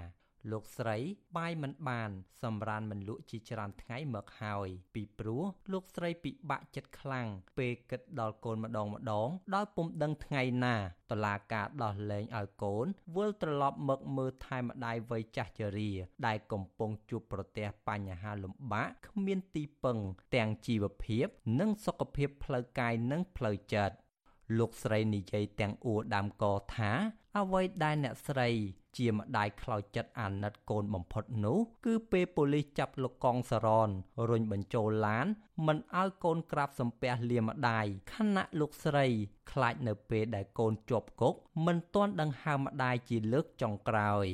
[0.50, 0.96] លោកស្រី
[1.36, 2.10] បាយមិនបាន
[2.42, 7.26] សម្រានមិនលក់ជាច្រើនថ្ងៃមកហើយ ពីព្រោះលោកស្រីពិបាកចិត្តខ្លាំង
[7.58, 10.76] ពេលគិតដល់កូនម្ដងម្ដងដោយពុំដឹងថ្ងៃណា
[11.10, 15.92] តឡាការដោះលែងឲ្យកូនវិលត្រឡប់មកមើលថែម្ដាយវ័យចាស់ជរា
[16.26, 19.98] ដែលកំពុងជួបប្រទះបញ្ហាលំបាកគ្មានទីពឹង
[20.34, 21.26] ទាំងជីវភាព
[21.60, 23.96] និងសុខភាពផ្លូវកាយនិងផ្លូវចិត្ត
[24.58, 26.44] លោកស្រីនិយាយទាំងអួរដាំក
[26.76, 26.92] ថា
[27.38, 28.48] អ្វីដែលអ្នកស្រី
[28.98, 33.88] ជាម្ដាយខ្លោចចិត្តអាណិតកូនបំផុតនោះ គឺពេលប៉ូលីសចាប់លោកកងសរន
[34.30, 35.26] រុញបញ្ចូលឡាន
[35.66, 39.06] មិនឲ្យកូនក្រាបសំពះលាម្ដាយខណៈលោកស្រី
[39.52, 41.34] ខ្លាចនៅពេលដែលកូនជាប់គុក
[41.66, 44.26] មិនទាន់ដង្ហើមម្ដាយជាលើកចុងក្រោយ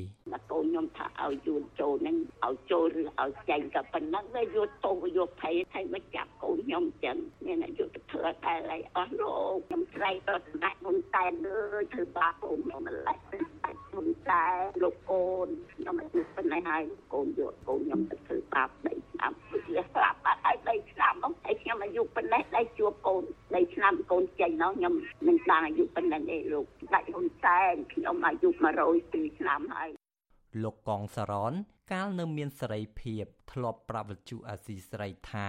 [0.51, 13.54] កូនខ្ញុំថាឲ្យយួនចូលហ្នឹងឲ្យចូលឬឲ្យចេញក៏ប៉ុណ្ណឹងដែរយកទោសយកភ័យហើយមកចាប់កូនខ្ញុំចឹងមានអាយុទៅធ្វើតែអីអស់លោកខ្ញុំស្រែកទៅស្ដេចមុនតែនអើយធ្វើបាបកូនខ្ញុំម្ល៉េះ
[13.97, 14.47] មុនតែ
[14.83, 23.23] លោកកូនខ្ញុំអាយុប៉ុណ្ណេះហើយកូនយកកូនខ្ញុំទៅធ្វើបាបដីឆ្នាំវាស្លាប់បាត់ហើយដីឆ្នាំនោះហើយខ្ញុំអាយុប៉ុណ្ណេះដីជួបកូន
[23.57, 24.95] ដីឆ្នាំកូនចេញនោះខ្ញុំ
[25.27, 28.49] មិនបានអាយុប៉ុណ្ណេះទេលោកដាច់ហ៊ុនសែនខ្ញុំអាយុ
[28.93, 29.91] 102ឆ្នាំហើយ
[30.63, 31.53] លោកកងសរន
[31.93, 35.49] កាលនៅមានសេរីភាព ធ្លាប់ប្រាប់វិទ្យុអាស៊ីស្រីថា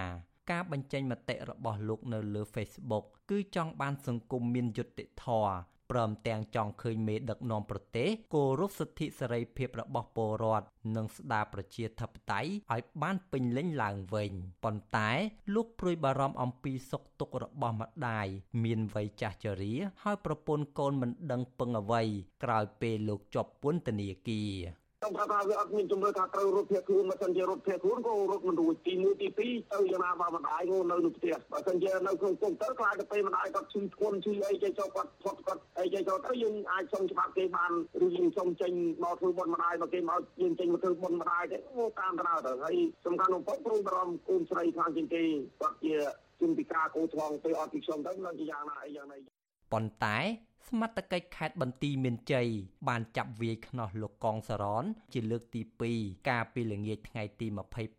[0.51, 5.55] ការបញ្ចេញមតិរបស់លោកនៅលើ Facebook គឺចង់បានសង្គមមានយុត្តិធម៌
[5.91, 14.31] ព្រមទាំងចង់ឃើញមេដឹកនាំប្រទេសគោរពសិទ្ធិសេរីភាពរបស់ពលរដ្ឋនិងស្ដារប្រជាធិបតេយ្យឲ្យបានពេញលេញឡើងវិញ
[14.63, 15.09] ប៉ុន្តែ
[15.53, 18.27] លោកព្រួយបារម្ភអំពីសុខទុក្ខរបស់ម្ដាយ
[18.63, 22.01] មានវ័យចាស់ជរា ហើយប្រពន្ធកូនមិនដឹងពឹងអ្វី
[22.43, 37.71] ក្រោយពេលលោកជាប់ពន្ធនាគារ ខ្ញុំថាថាវាអត់មានជំរឿថាត្រូវរត់ភៀសខ្លួនមិនសិនជារត់ភៀសខ្លួនក៏រត់មិនរួចទី1ទី2ទៅយ៉ាងណាបើម្ដាយក៏នៅនៅផ្ទះបើសិនជានៅក្នុងគុកទៅខ្លាចទៅពេលម្ដាយគាត់ឈឺធ្ងន់ឈឺអីចេះចុះគាត់ផុតគាត់អីចេះចុះទៅយើងអាចសុំច្បាប់គេបាន
[38.05, 38.71] ឬយើងសុំចេញ
[39.03, 41.57] មកធ្វើបុណ្យម្ដាយមកគេមកយើងចេញមកធ្វើបុណ្យម្ដាយទៅ
[41.99, 45.23] តាមដំណើរទៅហើយសំខាន់បំផុតគ្រូបារម្ភកូនស្រីខ្លាំងជាងគេ
[45.61, 45.93] គាត់ជា
[46.41, 49.17] ជំពិការគោថ្ងទៅអត់ពីខ្ញុំទៅនឹងជាយ៉ាងណាអីយ៉ាងណា
[49.73, 50.17] ប៉ុន្តែ
[50.69, 52.47] សមត្ថកិច្ចខេត្តបន្ទាយមានជ័យ
[52.87, 55.61] បានចាប់វាយខ្នោះលោកកងសរនជាលើកទី
[55.95, 57.47] 2កាលពីល្ងាចថ្ងៃទី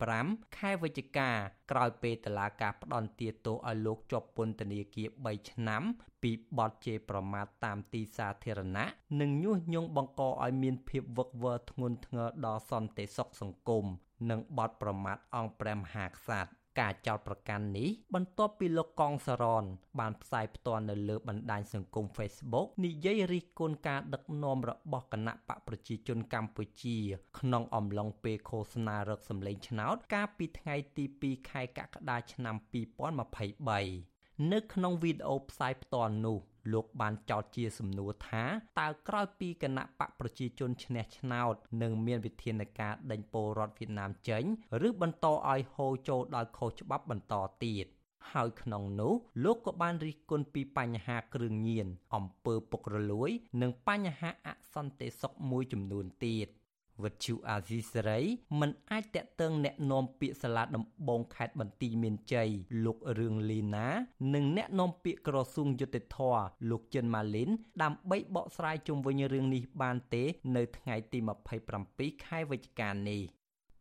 [0.02, 1.30] 25ខែវិច្ឆិកា
[1.70, 5.82] ក្រោយពេលតឡាការផ្ដន់ទាទោសឲ្យលោកជាប់ពន្ធនាគារ3ឆ្នាំ
[6.22, 8.86] ពីបទជេរប្រមាថតាមទីសាធារណៈ
[9.20, 13.84] និងញុះញង់បង្កឲ្យមានភាពវឹកវរធ្ងន់ធ្ងរដល់សន្តិសុខសង្គម
[14.30, 19.64] និងបទប្រមាថអង្គព្រះមហាក្សត្រ ការចោទប្រកាន់នេះបន្ទាប់ពីលោកកងសរន
[20.00, 26.96] បានផ្សាយផ្ទាល់នៅលើបណ្ដាញសង្គម Facebook និយាយរិះគន់ការដឹកនាំរបស់គណៈបកប្រជាជនកម្ពុជា
[27.38, 32.56] ក្នុងអំឡុងពេលឃោសនារកសម្លេងឆ្នោត កាលពីថ្ងៃទី2ខែកក្កដាឆ្នាំ
[34.14, 36.38] 2023នៅក្នុងវីដេអូផ្សាយផ្ទាល់នោះ
[36.72, 38.44] លោកបានចោទជាសំណួរថា
[38.80, 44.44] តើក្រោយពីគណៈបកប្រជាជនឈ្នះឆ្នោតនឹងមានវិធានការដេញពលរដ្ឋវៀតណាមចេញ
[44.86, 47.86] ឬបន្តឲ្យហូរចូលដោយខុសច្បាប់បន្តទៀត
[48.32, 53.30] ហើយក្នុងនោះលោកក៏បានរិះគន់ពីបញ្ហាគ្រឿងញៀនអំពើពុករលួយ
[53.62, 56.48] និងបញ្ហាអសន្តិសុខមួយចំនួនទៀត។
[57.03, 58.21] វិទ្យុអាស៊ីសេរី
[58.59, 62.49] មិនអាចតាក់ទងแนะនាំពាក្យសាលាដំបងខេត្តបន្ទាយមានជ័យ
[62.85, 63.87] លោករឿងលីណា
[64.33, 66.17] និងแนะនាំពាក្យក្រសួងយុតិធធ
[66.69, 67.49] លោកចិនម៉ាលីន
[67.83, 70.23] ដើម្បីបកស្រាយជុំវិញរឿងនេះបានទេ
[70.55, 71.19] នៅថ្ងៃទី
[71.71, 73.21] 27ខែវិច្ឆិកានេះ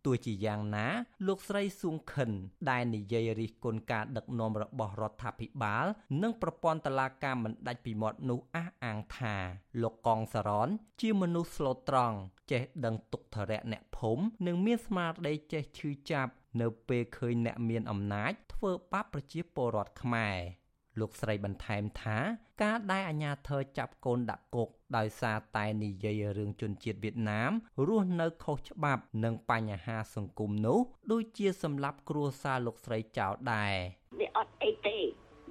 [0.06, 0.88] ទោះជាយ៉ាងណា
[1.28, 2.30] លោកស្រីសួងខិន
[2.70, 5.86] ដែលនិយាយរិះគន់ការដឹកនាំរបស់រដ្ឋាភិបាល
[6.22, 9.36] និងប្រព័ន្ធតុលាការមិនដាច់ពីមាត់នោះអះអាងថា
[9.82, 10.70] លោកកងសរន
[11.02, 12.18] ជាមនុស្សស្លូតត្រង់
[12.52, 20.38] ចេះដឹងទុក្ខធរៈអ្នកភូមិនិងមានស្មារតីចេះឈឺចាប់នៅពេលឃើញអ្នកមានអំណាចធ្វើបាបប្រជាពលរដ្ឋខ្មែរ
[21.00, 22.18] លោកស្រីបន្ថែមថា
[22.64, 27.52] ការដែលអាញាធរចាប់កូនដាក់គុកដោយសារតែនិយាយរឿងជនជាតិវៀតណាម
[27.88, 30.80] រស់នៅខុសច្បាប់និងបញ្ហាសង្គមនោះ
[31.12, 33.76] ដូចជាសម្លាប់គ្រួសារលោកស្រីចោលដែរ
[34.20, 34.98] វាអត់អីទេ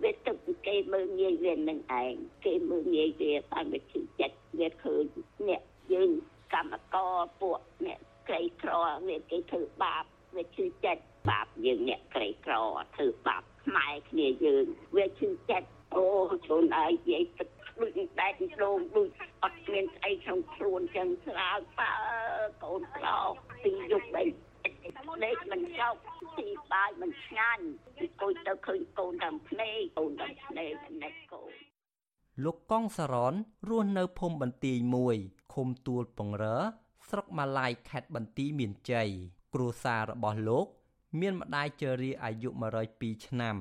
[0.02, 2.12] វាទឹកគេមើងងាយវានឹងឯង
[2.44, 5.04] គេមើងងាយវាតាមវាជិះចិត្តវាឃើញ
[5.48, 6.10] អ្នកយើង
[6.54, 8.72] កម្មករពួកអ្នកក្រីក្រ
[9.08, 10.04] វាគេធ្វើបាប
[10.36, 12.54] វាជឿចិត្តបាបយើងអ្នកក្រីក្រ
[12.96, 14.64] ធ្វើបាប ខ្មែរគ្នាយើង
[14.96, 16.04] វាឈឺចិត្តអូ
[16.46, 17.48] ជួនឲ្យនិយាយទឹក
[17.80, 19.08] ដូចដែកដងដូច
[19.44, 21.92] អត់មានស្អីក្នុងខ្លួនចឹងស្រាលបើ
[22.64, 23.26] កូនប្រុស
[23.62, 24.22] ពីយុគបី
[25.24, 25.94] លេខមិនចោក
[26.38, 27.64] ទីបាយមិនឆ្ងាញ់
[27.98, 30.72] អង្គុយទៅឃើញកូនតាមភ្នែកកូនតាមភ្នែក
[31.02, 31.50] ណែកូន
[32.44, 33.34] លោកកងសរន
[33.68, 35.16] រស់នៅភូមិបន្ទាយមួយ
[35.54, 36.56] ឃុំទួលពងរើ
[37.08, 39.08] ស្រុកម៉ាឡៃខេត្តបន្ទាយមានជ័យ
[39.54, 40.66] គ្រួសាររបស់លោក
[41.20, 42.50] មានម្ដាយជរាអាយុ
[42.86, 43.56] 102ឆ្នាំ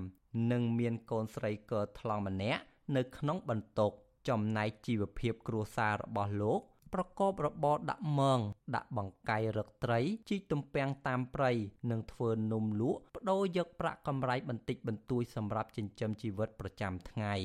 [0.51, 2.61] និងមានកូនស្រីកថ្លង់ម្នាក់
[2.95, 3.91] នៅក្នុងបន្ទុក
[4.29, 6.61] ចំណែកជីវភាពគ្រួសាររបស់លោក
[6.93, 8.39] ប្រកបរបរដាក់មង
[8.75, 11.51] ដាក់បង្កាយរឹកត្រីជីកទំពាំងតាមព្រៃ
[11.91, 17.35] និងធ្វើនំលក់បដូរយកប្រាក់កម្រៃបន្តិចបន្តួចសម្រាប់ចិញ្ចឹមជីវិតប្រចាំថ្ងៃ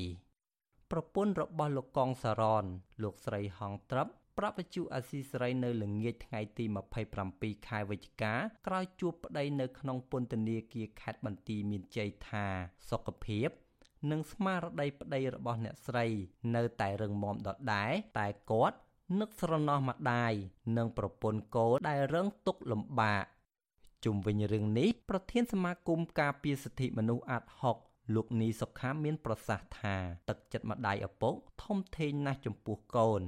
[0.91, 2.65] ប្រពន្ធរបស់លោកកងសរន
[3.03, 4.11] លោកស្រីហងត្រាប់
[4.41, 6.65] ប្រាប់វិទ្យុអាស៊ីសេរីនៅល្ងាចថ្ងៃទី
[7.15, 8.33] 27ខែវិច្ឆិកា
[8.67, 12.45] ក្រោយជួបប្តីនៅក្នុងពន្ធនាគារខេត្តបន្ទាយមានជ័យថា
[12.89, 13.49] សុខភាព
[14.11, 16.05] និងស្មារតីប្តីរបស់អ្នកស្រី
[16.55, 18.77] នៅតែរឹងមាំដដែលតែគាត់
[19.19, 20.33] នឹកស្រណោះម្ដាយ
[20.77, 23.25] និងប្រពន្ធកូនដែលរងទុក្ខលំបាក
[24.05, 27.43] ជុំវិញរឿងនេះប្រធានសមាគមការពារសិទ្ធិមនុស្សអាត
[27.79, 29.95] 6លោកនីសុខាមានប្រសាសន៍ថា
[30.29, 33.23] ទឹកចិត្តម្ដាយឪពុកធំធេងណាស់ចំពោះកូន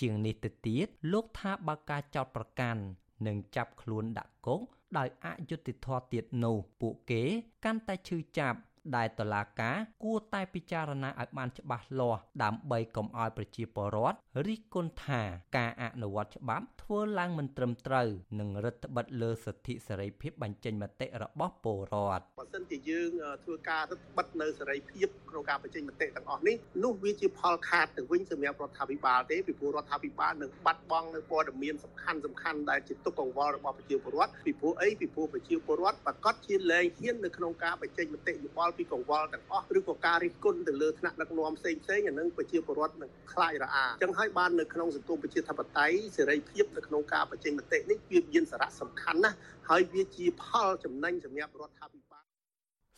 [0.00, 2.82] ជាងនេះទៅទៀតលោកថាបើការចោតប្រកាន់
[3.26, 4.60] និងចាប់ខ្លួនដាក់គុក
[4.98, 7.22] ដោយអយុត្តិធម៌ទៀតនោះពួកគេ
[7.64, 8.58] កាន់តែឈឺចាប់
[8.96, 15.20] ដែលតឡាការគួរតែពិចារណាឲ្យបានច្បាស់លាស់ដើម្បីកុំឲ្យប្រជាពលរដ្ឋរិះគន់ថា
[15.56, 18.08] ការអនុវត្តច្បាប់ធ្វើឡើងមិនត្រឹមត្រូវ
[18.40, 23.10] និងរដ្ឋបិទលើសិទ្ធិសេរីភាពបញ្ចេញមតិរបស់ពលរដ្ឋបើសិនជាយើង
[23.44, 49.36] ធ្វើការរដ្ឋបិទនៅសេរីភាពក្នុងការបញ្ចេញមតិទាំងអស់នេះនោះវាជាផលខាតទៅវិញសម្រាប់រដ្ឋាភិបាលទេពីព្រោះរដ្ឋាភិបាលនឹងបាត់បង់នៅព័ត៌មានសំខាន់សំខាន់ដែលជាទុកកង្វល់របស់ប្រជាពលរដ្ឋពីព្រោះអីពីព្រោះប្រជាពលរដ្ឋប្រកាសជាលែងហ៊ាននៅក្នុងការបញ្ចេញមតិយោបល់ល់ពីកង្វល់ទាំងអស់ឬក៏ការរិះគន់ទៅលើថ្នាក់ដឹកនាំផ្សេងផ្សេងអានឹងប្រជាពលរដ្ឋនឹងខ្លាចរអាអញ្ចឹងហើយបាននៅក្នុងសង្គមប្រជាធិបតេយ្យសេរីភាពនៅក្នុងការបញ្ចេញមតិនេះវាមានសារៈសំខាន់ណាស់
[49.68, 52.24] ហើយវាជាផលចំណេញសម្រាប់រដ្ឋាភិបាល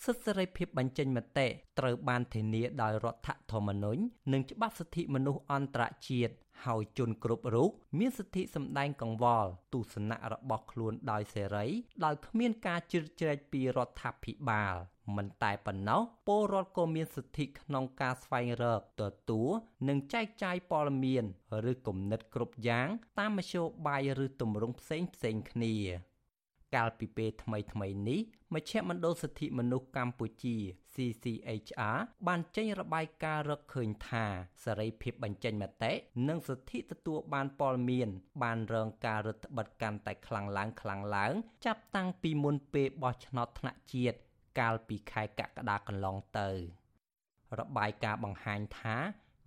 [0.04, 1.46] សិទ្ធិសេរីភាពបញ្ចេញមតិ
[1.78, 4.00] ត្រូវបានធានាដោយរដ្ឋធម្មនុញ្ញ
[4.32, 11.66] និងច្បាប់សិទ្ធិមនុស្សអន្តរជាតិ ហើយជនគ្រប់រូបមានសិទ្ធិសម្ដែងកង្វល់ទស្សនៈរបស់ខ្លួនដោយសេរី
[12.04, 14.76] ដោយគ្មានការជ្រៀតជ្រែកពីរដ្ឋាភិបាល
[15.16, 19.48] មិនតែប៉ុណ្ណោះពលរដ្ឋក៏មានសិទ្ធិក្នុងការស្វែងរកទទួល
[19.88, 21.24] និងចែកចាយព័ត៌មាន
[21.70, 22.88] ឬគំនិតគ្រប់យ៉ាង
[23.18, 25.74] តាមមធ្យោបាយឬទម្រង់ផ្សេងផ្សេងគ្នា
[26.74, 28.20] កាលពីពេលថ្មីថ្មីនេះ
[28.54, 30.56] មជ្ឈមណ្ឌលសិទ្ធិមនុស្សកម្ពុជា
[30.94, 34.24] CCHR បានចេញរបាយការណ៍រកឃើញថា
[34.64, 35.92] សេរីភាពបញ្ចេញមតិ
[36.28, 38.08] និងសិទ្ធិទទួលបានព័ត៌មាន
[38.42, 41.32] បានរងការរឹតបន្តឹងកាន់តែខ្លាំងឡើងខ្លាំងឡើង
[41.66, 44.18] ចាប់តាំងពីមុនពេលបោះឆ្នោតថ្នាក់ជាតិ
[44.60, 46.48] កាលពីខែកក្កដាកន្លងទៅ
[47.60, 48.96] របាយការណ៍បង្ហាញថា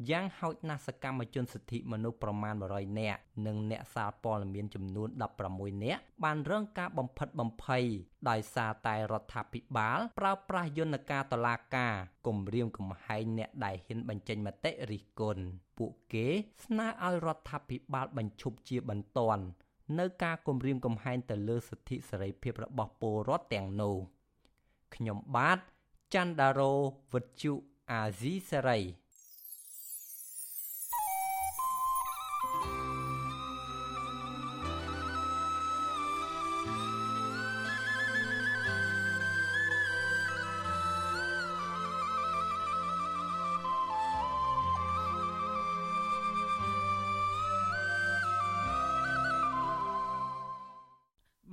[0.10, 5.10] យ៉ាងហោចណាស់សកម្មជនសិទ្ធិមនុស្សប្រមាណ100នាក់និងអ្នកសារព័ត៌មានចំនួន
[5.48, 7.84] 16នាក់បានរងការបំផិតបំភ័យ
[8.30, 11.94] ដោយសារតែរដ្ឋាភិបាលប្រើប្រាស់យន្តការតុលាការ
[12.28, 15.44] គំរាមកំហែងអ្នកដែលហ៊ានបញ្ចេញមតិរិះគន់
[15.78, 16.28] ពួកគេ
[16.66, 19.44] ស្នើឲ្យរដ្ឋាភិបាលបញ្ឈប់ជាបន្ទាន់
[20.00, 23.96] នៅការគំរាមកំហែងទៅលើសិទ្ធិសេរីភាពរបស់ពលរដ្ឋទាំងនោះ
[24.96, 25.60] ខ្ញុំបាទ
[26.14, 26.74] ច័ន្ទដារោ
[27.14, 27.54] វិទ្យុ
[27.92, 28.80] អាស៊ីសេរី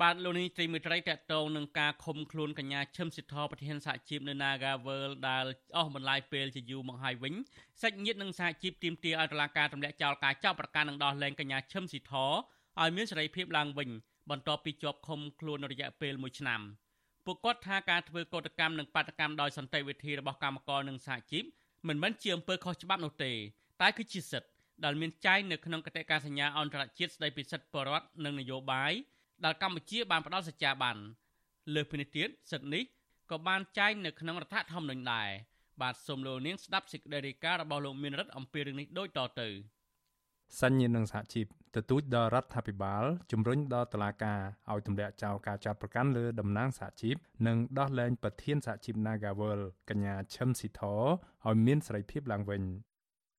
[0.05, 5.45] បាទលោកនេះត្រីមេត្រីតកតងនឹងការឃុំខ្លួនកញ្ញាឈឹមសិទ្ធប្រធានសហជីពនៅ Nagavel ដែល
[5.77, 7.35] អស់បន្លាយពេលជាយូរមកហើយវិញ
[7.83, 12.15] សាច់ញាតិនិងសហជីពទាមទារឲ្យតុលាការទម្លាក់ចោលការចាប់ប្រកាន់និងដោះលែងកញ្ញាឈឹមសិទ្ធ
[12.81, 13.91] ឲ្យមានសេរីភាពឡើងវិញ
[14.31, 16.61] បន្ទាប់ពីជាប់ឃុំខ្លួនរយៈពេល1ឆ្នាំ
[17.25, 21.45] ពួកគាត់ថាការធ្វើកោតកម្មនិងបាតកម្មដោយសន្តិវិធីរបស់កម្មករនិងសហជីព
[21.89, 23.33] មិនមែនជាអំពើខុសច្បាប់នោះទេ
[23.81, 24.51] តែគឺជាសិទ្ធិ
[24.85, 28.95] ដែលមានចែងនៅក្នុងកតិកាសញ្ញាអន្តរជាតិស្តីពីសិទ្ធិបរិវត្តនិងនយោបាយ
[29.45, 30.97] ដែលកម្ពុជាបានផ្ដល់សច្ចាប័ន
[31.75, 32.85] លើសពីនេះទៀតសិទ្ធិនេះ
[33.31, 35.29] ក៏បានចែងនៅក្នុងរដ្ឋធម្មនុញ្ញដែរ
[35.83, 39.49] បាទសូមលោកនាងស្ដាប់សេចក្តីរាយការណ៍របស់លោកមានរិទ្ធអំពីរឿងនេះដូចតទៅ
[40.61, 44.41] សញ្ញានឹងសហជីពទទូចដល់រដ្ឋាភិបាលជំរុញដល់តុលាការ
[44.73, 47.17] ឲ្យទម្លាក់ចោលការចោទប្រកាន់លើតំណាងសហជីព
[47.47, 52.63] និងដោះលែងប្រធានសហជីព Nagawal កញ្ញាឈឹមស៊ីធឲ្យមានសេរីភាពឡើងវិញ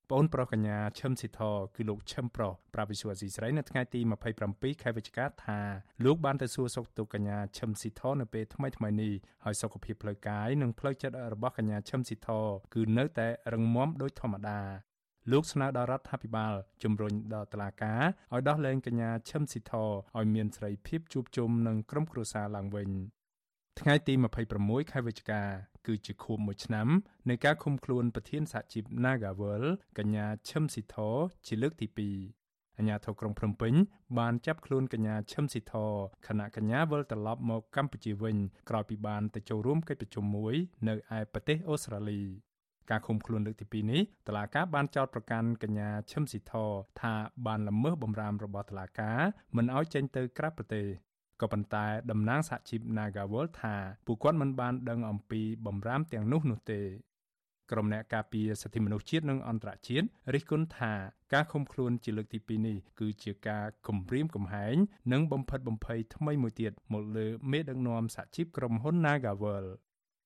[0.09, 1.41] ប្អូនប្រុសកញ្ញាឈឹមស៊ីធ
[1.75, 3.99] គឺលោកឈឹមប្រុសប្រាប់វិសុវអស៊ីស្រីនៅថ្ងៃទី
[4.41, 5.59] 27ខែវិច្ឆិកាថា
[6.05, 9.13] លោកបានទៅសួរសុខទុក្ខកញ្ញាឈឹមស៊ីធនៅពេលថ្មីថ្មីនេះ
[9.43, 12.29] ហើយសុខភាពផ្លូវកាយនិងផ្លូវចិត្តរបស់កញ្ញាឈឹមស៊ីធ
[12.73, 14.59] គឺនៅតែរឹងមាំដូចធម្មតា
[15.31, 18.01] លោកស្នើដល់រដ្ឋាភិបាលជំរុញដល់តុលាការ
[18.33, 22.89] ឲ្យដោះលែងកញ្ញាឈឹមស៊ីធឲ្យមានសេរីភាពជួបជុំនឹងក្រុមគ្រួសារឡើងវិញ
[23.79, 24.13] ថ្ងៃទី
[24.53, 25.43] 26ខែវិច្ឆិកា
[25.85, 26.87] គឺជាខួប1ឆ្នាំ
[27.29, 29.63] នៃការឃុំខ្លួនប្រធានសហជីព Nagawal
[29.97, 30.95] កញ្ញាឈឹមស៊ីធ
[31.47, 33.73] ជាលើកទី2អាជ្ញាធរក្រុងភ្នំពេញ
[34.19, 35.73] បានចាប់ខ្លួនកញ្ញាឈឹមស៊ីធ
[36.27, 38.37] ខណៈកញ្ញាវិលត្រឡប់មកកម្ពុជាវិញ
[38.69, 40.55] ក្រោយពីបានទៅចូលរួមកិច្ចប្រជុំមួយ
[40.87, 42.21] នៅឯប្រទេសអូស្ត្រាលី
[42.89, 46.53] ការឃុំខ្លួនលើកទី2នេះតឡាកាបានចោទប្រកាន់កញ្ញាឈឹមស៊ីធ
[47.01, 47.13] ថា
[47.45, 49.11] បានល្មើសបំរាមរបស់តឡាកា
[49.55, 50.85] មិនឲ្យចេញទៅក្រៅប្រទេស
[51.41, 56.81] ក៏ប៉ុន្តែតំណាងសហជីព Nagawal ថាពួកគាត់មិនបានដឹងអំពីបំរាមទាំងនោះនោះទេ
[57.71, 60.93] ក្រុមអ្នកការពារសិទ្ធិមនុស្សជាតិនិងអន្តរជាតិរិះគន់ថា
[61.33, 64.75] ការឃុំខ្លួនជាលើកទី2នេះគឺជាការគំរាមកំហែង
[65.11, 69.65] និងបំផិតបំភ័យថ្មីមួយទៀតមកលើមេដឹកនាំសហជីពក្រុមហ៊ុន Nagawal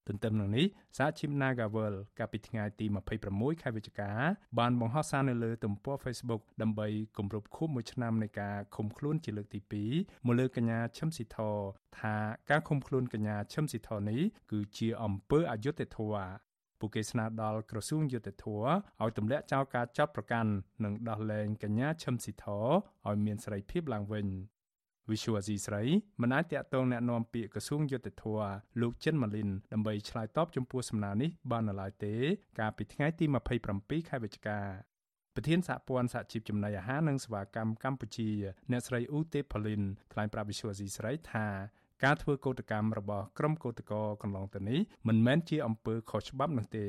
[0.09, 0.65] ទន្ទឹមនឹងនេះ
[0.97, 2.85] សហជីព Nagawal កាលពីថ្ងៃទី
[3.25, 4.11] 26ខែវិច្ឆិកា
[4.59, 9.59] បានបង្ហោះសារនៅលើទំព័រ Facebook ដើម្បីគម្រប់ខួប1ឆ្នាំនៃការឃុំខ្លួនជាលើកទី
[9.93, 11.37] 2មកលើកញ្ញាឈឹមស៊ីធ
[11.99, 12.15] ថា
[12.49, 16.29] ការឃុំខ្លួនកញ្ញាឈឹមស៊ីធនេះគឺជាអំពើអយុត្តិធម៌
[16.79, 18.45] ពួកគេស្នើដល់ក្រសួងយុតិធធ
[19.01, 20.51] ឲ្យទម្លាក់ចោលការចាប់ប្រកាន់
[20.83, 22.45] និងដោះលែងកញ្ញាឈឹមស៊ីធ
[23.07, 24.27] ឲ្យមានសេរីភាពឡើងវិញ
[25.10, 25.82] វិសុវអាស៊ីស្រី
[26.20, 28.24] មិនអាចតាក់ទងแนะនាំពាក្យក្រសួងយុតិធធ
[28.80, 32.14] លោកចិនម៉ាលីនដើម្បីឆ្លើយតបចំពោះសំណើនេះបាននៅឡើយទេ
[32.58, 33.24] កាលពីថ្ងៃទី
[33.66, 34.60] 27ខែវិច្ឆិកា
[35.34, 38.30] ប្រធានសហព័ន្ធសហជីពចំណីអាហារនិងសេវាកម្មកម្ពុជា
[38.70, 41.46] អ្នកស្រីអ៊ូទេផូលីនថ្លែងប្រាប់វិសុវអាស៊ីស្រីថា
[42.04, 46.86] ការធ្វើកោតកម្មរបស់ក្រុមកោតក្រកន្លងទៅនេះមិនមែនជាអំពើខុសច្បាប់នោះទេ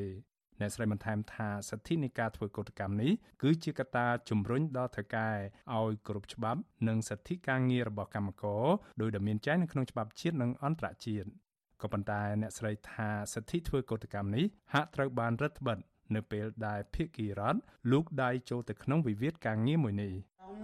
[0.61, 5.29] អ្នកស្រីបន្ថែមថាសិទ្ធិនៃការធ្វើកោតកម្មនេះគឺជាកត្តាជំរុញដល់ថៅកែ
[5.77, 8.65] ឲ្យគ្រប់ច្បាប់និងសិទ្ធិការងាររបស់កម្មករ
[9.01, 11.29] ដោយដែលមានចែងនៅក្នុងច្បាប់ជាតិនិងអន្តរជាតិ
[11.83, 14.45] ក៏ប៉ុន្តែអ្នកស្រីថាសិទ្ធិធ្វើកោតកម្មនេះ
[14.75, 15.79] ហាក់ត្រូវបានរដ្ឋបិទ
[16.15, 20.13] នៅពេលដែលភៀកគីរដ្ឋលូកដៃចូលទៅក្នុងវិវាទការងារមួយនេះ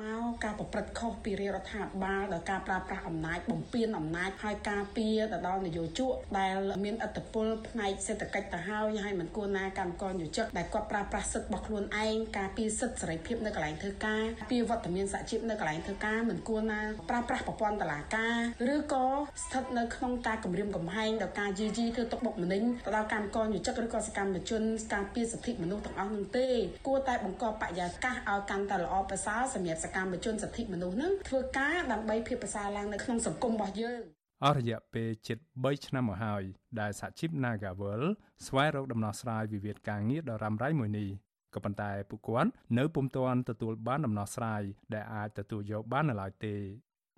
[0.02, 18.36] មកការប្រព្រឹត្តខុសពីរាជរដ្ឋាភិបាលដោយការប្រើប្រាស់អំណាចបំពានអំណាចហើយការពារទៅដល់នយោជកដែលមានឥទ្ធិពលផ្នែកសេដ្ឋកិច្ចទៅហើយហើយមិនគួរណាកម្មករនយោជកដែលគាត់ប្រើប្រាស់សិទ្ធិរបស់ខ្លួនឯងការពារសិទ្ធិសេរីភាពនៅកន្លែងធ្វើការពារវត្តមានសហជីពនៅកន្លែងធ្វើការមិនគួរណាប្រើប្រាស់ប្រព័ន្ធតុលាការ
[18.74, 19.06] ឬក៏
[19.44, 24.62] ស្ថិតនៅក្នុងការគម្រាមកំហែងដោយការយីជីធ្វើទុកបុកម្នេញទៅដល់កម្មករនយោជកឬក៏សកម្មជន
[24.94, 26.48] ការពារសិទ្ធិមនុស្សទាំងអស់នោះទេ
[26.86, 34.00] គួរតែបង្កបរិយាកាសឲ្យកាន់តែល្អប្រសើរសម្រាប់សកម្មជនសិទ្ធិមនុស្សនឹងធ្វើការដើម្បីភាពប្រសើរឡើងនៅក្នុងសង្គមរបស់យើង
[34.44, 36.42] អស់រយៈពេលជិត3ឆ្នាំមកហើយ
[36.80, 38.02] ដែលសហជីព Nagawal
[38.46, 41.08] ស្វែងរកដំណោះស្រាយវិវាទការងារដ៏រ៉ាំរ៉ៃមួយនេះ
[41.54, 44.62] ក៏ប៉ុន្តែពួកគាត់នៅពុំទាន់ទទួលបានដំណោះស្រាយ
[44.94, 46.54] ដែលអាចទទួលយកបាននៅឡើយទេ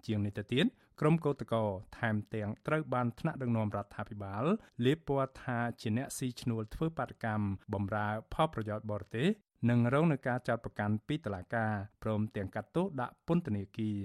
[0.06, 0.66] ជាងនេះទៅទៀត
[1.00, 1.62] ក្រុមកោតក្រ
[1.98, 4.44] ថែមទាំងត្រូវបានថ្នាក់ដឹកនាំរដ្ឋាភិបាល
[4.84, 9.28] លាបពណ៌ថាជាអ្នកស៊ីឈ្នួលធ្វើបាតកម្មបំរើផលប្រយោជន៍បរទេស
[9.70, 14.00] និងរងនឹងការចោទប្រកាន់ពីតុលាការព្រមទាំងកាត់ទោសដាក់ពន្ធនាគារ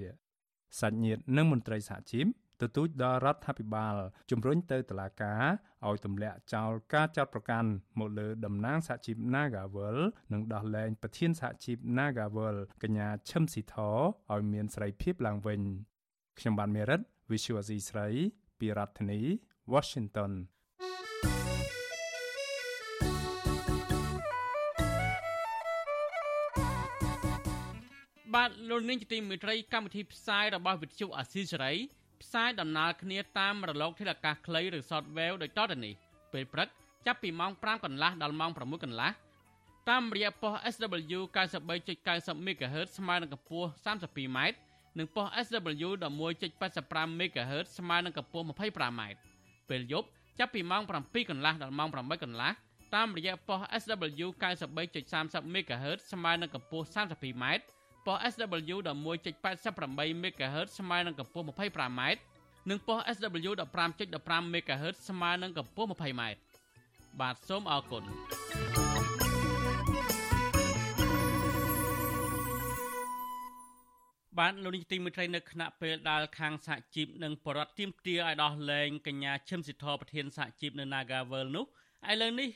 [0.80, 2.26] សាច់ញាតិនិងមន្ត្រីសហជីព
[2.60, 3.96] ទទូចដល់រដ្ឋាភិបាល
[4.30, 5.42] ជំរុញទៅតុលាការ
[5.86, 9.98] ឲ្យទម្លាក់ចោលការចោទប្រកាន់មកលើតំណាងសហជីព Nagawal
[10.32, 13.76] និងដោះលែងប្រធានសហជីព Nagawal កញ្ញាឈឹមស៊ីធ
[14.32, 15.60] ឲ្យមានសេរីភាពឡើងវិញ
[16.38, 18.08] ខ្ញុំបានមេរិត Visual Asia ស្រី
[18.58, 19.20] ពីរដ្ឋធានី
[19.72, 20.32] Washington
[28.34, 31.72] បាទលោកនាងជាទីមេត្រីកម្មវិធីផ្សាយរបស់វិទ្យុអាស៊ីសេរី
[32.22, 35.94] ផ្សាយដំណើរគ្នាតាមរលកធាតុអាកាសខ្លីឬ Shortwave ដោយតទៅនេះ
[36.32, 36.68] ពេលព្រឹក
[37.06, 39.10] ចាប់ពីម៉ោង5កន្លះដល់ម៉ោង6កន្លះ
[39.90, 41.20] តាមរយៈប៉ុស SW
[41.84, 44.38] 93.90 MHz ស្មើនឹងកម្ពស់ 32m
[44.98, 45.88] និងប៉ុស SW
[46.54, 49.02] 11.85 MHz ស្មើនឹងកម្ពស់ 25m
[49.68, 52.52] ពេលយប់ចាប់ពីម៉ោង7កន្លះដល់ម៉ោង8កន្លះ
[52.94, 54.26] តាមរយៈប៉ុស SW
[54.92, 57.44] 93.30 MHz ស្មើនឹងកម្ពស់ 32m
[58.06, 62.00] ប៉ុស SW 11.88 MHz ស្មើនឹងកម្ពស់ 25m
[62.70, 63.50] និងប៉ុស SW
[63.96, 66.22] 15.15 MHz ស្មើនឹងកម្ពស់ 20m
[67.20, 68.04] បាទសូមអរគុណ
[74.38, 81.64] បានលោកនាយកទីមេត្រីនៅគណៈពេលដែលខាងសហជីពនិងបរដ្ឋទៀមទាឲ្យដោះលែងកញ្ញាឈឹមសិទ្ធប្រធានសហជីពនៅ Nagavel នោះ
[82.10, 82.50] ឥឡូវនេះ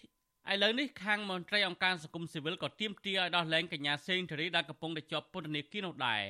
[0.52, 6.22] ឥឡូវនេះខាងមន្ត្រីអង្គការសង្គមស៊ីវិលក៏ទាមទារឲ្យដោះលែងកញ្ញាសេងធារីដែលកំពុងតែជាប់ពន្ធនាគារនោះដែរ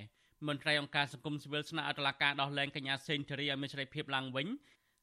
[0.48, 4.46] មន្ត្រីអង្គការសង្គមស៊ីវិលស្នើឲ្យតុលាការដោះលែងកញ្ញាសេងធារីឲ្យមានសេរីភាពឡើងវិញ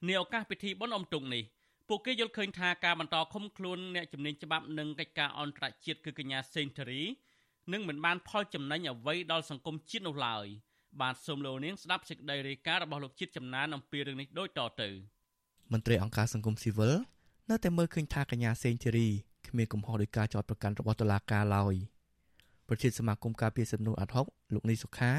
[0.08, 1.44] នាឱកាសពិធីបុណ្យអុំទូកនេះ
[1.90, 7.02] ពួកគេយល់ឃើញថាការបន្តឃុំខ្លួនអ្នកជំនាញច្បាប់និងកិច្ចការអន្តរជាតិគឺកញ្ញាសេងធារី
[7.74, 10.46] នឹងមិនបានផលចំណេញអ្វីដល់សង្គមជាតិនោះឡើយ
[11.02, 14.90] បាទសូមលោកនាងស្ដាប់សេចក្តីរាយការណ៍របស់លោកជាតិចំណានអំពីរឿងនេះដូចតទៅ
[15.74, 16.94] មន្ត្រីអង្គការសង្គមស៊ីវិល
[17.50, 19.08] នៅតែមើលឃើញថាកញ្ញាសេងធីរី
[19.48, 21.76] គ្មានកំហុសដោយការចោទប្រកាន់របស់តុលាការឡើយ
[22.68, 25.12] ប្រធានសមាគមការពារសិទ្ធិមនុស្សអាត់ហុកលោកនីសុខា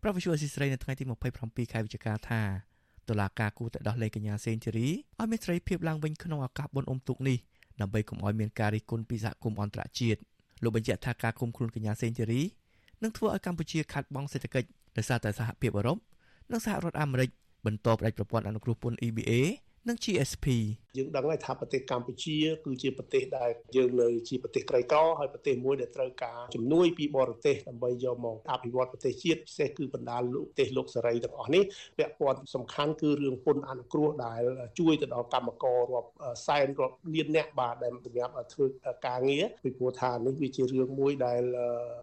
[0.00, 1.04] ប្រពន្ធអសីស្រីនៅថ្ងៃទី
[1.38, 2.40] 27ខែវិច្ឆិកាថា
[3.08, 7.38] តុលាការគូតែដោះលែងកញ្ញាសេងធីរីឲ្យមានសេរីភាពឡើងវិញក្នុងឱកាសបុណ្យអុំទូកនេះ
[7.80, 10.20] ដើម្បីកុំឲ្យមានការរិះគន់ពីសហគមន៍អន្តរជាតិ
[10.62, 12.42] លោកបញ្ជាក់ថាការគុំខ្លួនកញ្ញាសេងធីរី
[13.02, 15.98] នឹងធ្វើឲ្យកម្ពុជាខាត់បងសេដ្ឋកិច្ចដោយសារតែសហភាពអឺរ៉ុប
[16.50, 17.30] និងសហរដ្ឋអាមេរិក
[17.66, 19.32] បន្តផ្ដាច់ប្រព័ន្ធអនុគ្រោះពន្ធ EBA
[19.88, 20.46] និង GSP
[20.96, 31.62] យើងដឹងហើយថាប្រទេសកម្ពុជា គឺជាប្រទេសដែលយើងនៅជាប្រទេសក្រីក្រហើយប្រទេសមួយដែលត្រូវការជំនួយពីបរទេសដើម្បីយកមកអភិវឌ្ឍប្រទេសជាតិពិសេសគឺបណ្ដាលលោកប្រទេសលោកសេរីទាំងអស់នេះ
[31.98, 34.42] ពាក់ព័ន្ធសំខាន់គឺរឿងពន្ធអនុគ្រោះដែល
[34.78, 36.10] ជួយទៅដល់កម្មកររាប់
[36.46, 38.66] សែនរាប់លានអ្នកបាទដែលសម្រាប់ធ្វើ
[39.06, 41.42] ការងារពីព្រោះថានេះវាជារឿងមួយដែល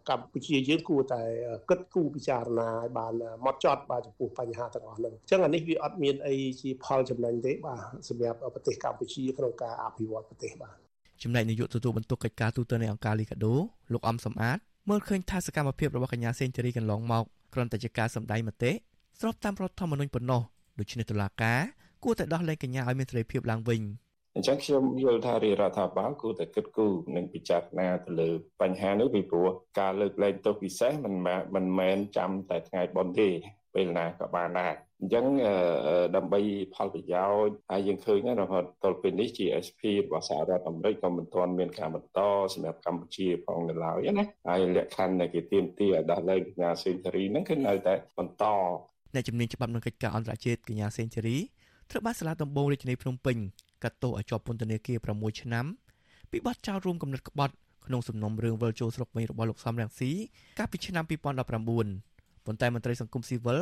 [0.09, 1.23] កម្ពុជាយើងគួរតែ
[1.69, 3.13] គិតគូរពិចារណាឲ្យបាន
[3.45, 7.68] ម៉ត់ចត់បាទចំពោះបញ្ហាទាំងអស់ហ្នឹងអញ្ចឹងអានេះវាអត់មានអីជាផលចំណេញទេបាទ
[8.09, 10.75] សម្រាប់ប្រទេសកម្ពុជាក្នុងការអភិវឌ្ឍប្រទេសបាទ
[11.23, 13.55] ចំណែកនាយកទទួលបន្ទុកកិច្ចការទូតនៃអង្គការលីកាដូ
[13.93, 14.57] លោកអំសំអាត
[14.89, 18.71] មើលឃើញថាសកម្មភាពរបស់កញ្ញាសេងធារីកន្លងមកគ្រាន់តែជាការសម្ដែងមតិ
[19.19, 20.41] ស្របតាមរដ្ឋធម្មនុញ្ញប៉ុណ្ណោះ
[20.79, 21.59] ដូច្នេះតុលាការ
[22.03, 23.81] គួរតែដោះលែងកញ្ញាឲ្យមានសេរីភាពឡើងវិញ
[24.35, 28.29] អញ្ចឹងខ្ញុំយល់ថារាជរដ្ឋាភិបាលគួរតែគិតគូរនិងពិចារណាទៅលើ
[28.61, 31.13] បញ្ហានេះពីព្រោះការលើកលែងទោសពិសេសមិន
[31.55, 33.29] មិនមែនចាំតែថ្ងៃបុណ្យទេ
[33.75, 35.25] ពេលណាក៏បានដែរអញ្ចឹង
[36.15, 36.39] ដើម្បី
[36.75, 42.19] ផលប្រយោជន៍ហើយយើងឃើញណារហូតដល់ពេលនេះ GSP របស់សហរដ្ឋអាមេរិកក៏មិនទាន់មានការបន្ត
[42.53, 48.43] សម្រាប់កម្ពុជាផងនៅឡើយណាហើយលក្ខខណ្ឌនៃគេទៀមទាឲ្យដោះលែងកញ្ញាសេនស៊ូរីហ្នឹងគឺនៅតែបន្ត
[49.13, 51.37] អ្នកជំនាញច្បាប់នឹងកិច្ចការអន្តរជាតិកញ្ញាសេនស៊ូរី
[51.89, 53.37] ត្រូវបានសាលាដំបងរាជធានីភ្នំពេញ
[53.83, 55.65] កាត់ទោសឲ្យជាប់ពន្ធនាគារ6ឆ្នាំ
[56.31, 57.53] ពីបទចោទរួមគំនិតក្បត់
[57.85, 60.11] ក្នុងសំណុំរឿងវិលចូលស្រុកវិញរបស់លោកសំរងស៊ី
[60.59, 62.08] កាលពីឆ្នាំ2019
[62.45, 63.59] ប៉ុន្តែមន្ត្រីសង្គមស៊ីវិល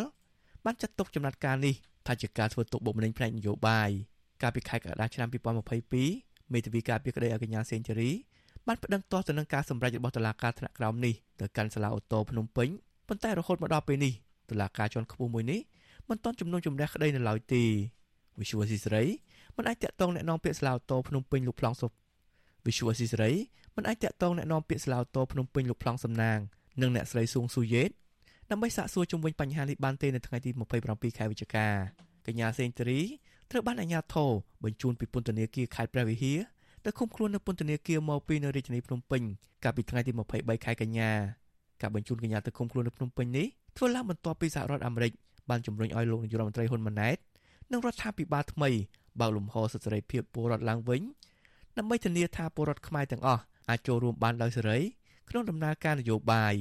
[0.65, 1.75] បានចាត់ទុកចំណាត់ការនេះ
[2.07, 3.89] ថាជាការធ្វើទុកបុកម្នេញផ្នែកនយោបាយ
[4.41, 5.27] កាលពីខែកក្កដាឆ្នាំ
[5.93, 8.11] 2022មេធាវីការពីក្តីឲ្យកញ្ញាសេនជូរី
[8.67, 12.69] បានប្តឹងទាស់ទៅនឹងការសម្រេចរបស់តុលាការថ្នាក់ក្រោមនេះទៅកាន់សាលាអូតូភ្នំពេញ
[13.07, 14.13] ប៉ុន្តែរហូតមកដល់ពេលនេះ
[14.49, 15.59] តុលាការជាន់ខ្ពស់មួយនេះ
[16.09, 17.63] មិនទាន់ជំនុំជម្រះក្តីនៅឡើយទេ
[18.39, 19.03] វិសុវស៊ីសេរី
[19.55, 21.91] មិនអាចតាក់ទងអ្នកនាំពាក្យស្លាវតោភ្នំពេញលោកប្លង់សុភ
[22.65, 23.31] វិសុវស៊ីសេរី
[23.75, 26.39] មិនអាចតាក់ទងអ្នកនាំពាក្យស្លាវតោភ្នំពេញលោកប្លង់សំណាង
[26.81, 27.89] និងអ្នកស្រីស៊ុងស៊ូយេត
[28.51, 30.49] ដើម្បីសាកសួរជំវិញបញ្ហានេះបានទេនៅថ្ងៃទី
[30.83, 31.67] 27ខែវិច្ឆិកា
[32.27, 32.99] កញ្ញាសេងតរី
[33.51, 34.31] ត្រូវបានអាជ្ញាធរ
[34.63, 36.39] បញ្ជូនពីពន្ធនាគារខេត្តព្រះវិហារ
[36.85, 39.21] ទៅឃុំខ្លួននៅពន្ធនាគារមកពីនៅរាជធានីភ្នំពេញ
[39.63, 41.11] កាលពីថ្ងៃទី23ខែកញ្ញា
[41.81, 45.11] ការបញ្ជូនកញ្ញាទៅឃុំខ្លួននៅភ្នំពេញនេះធ្វើឡើងបន្ទាប់ពីសហរដ្ឋអាមេរិក
[45.49, 47.17] បានជំរុញឲ្យលោកនាយករដ្ឋមន្ត្រីហ៊ុនម៉ាណែត
[47.71, 48.69] និងរដ្ឋាភិបាលថ្មី
[49.19, 51.01] បើកលំហសិទ្ធិសេរីភាពពលរដ្ឋឡើងវិញ
[51.77, 54.79] ដើម្បីធានាថាពលរដ្ឋខ្មែរទាំងអស់អាចចូលរួមបានដោយសេរី
[55.29, 56.53] ក្នុងដំណើរការនយោបាយ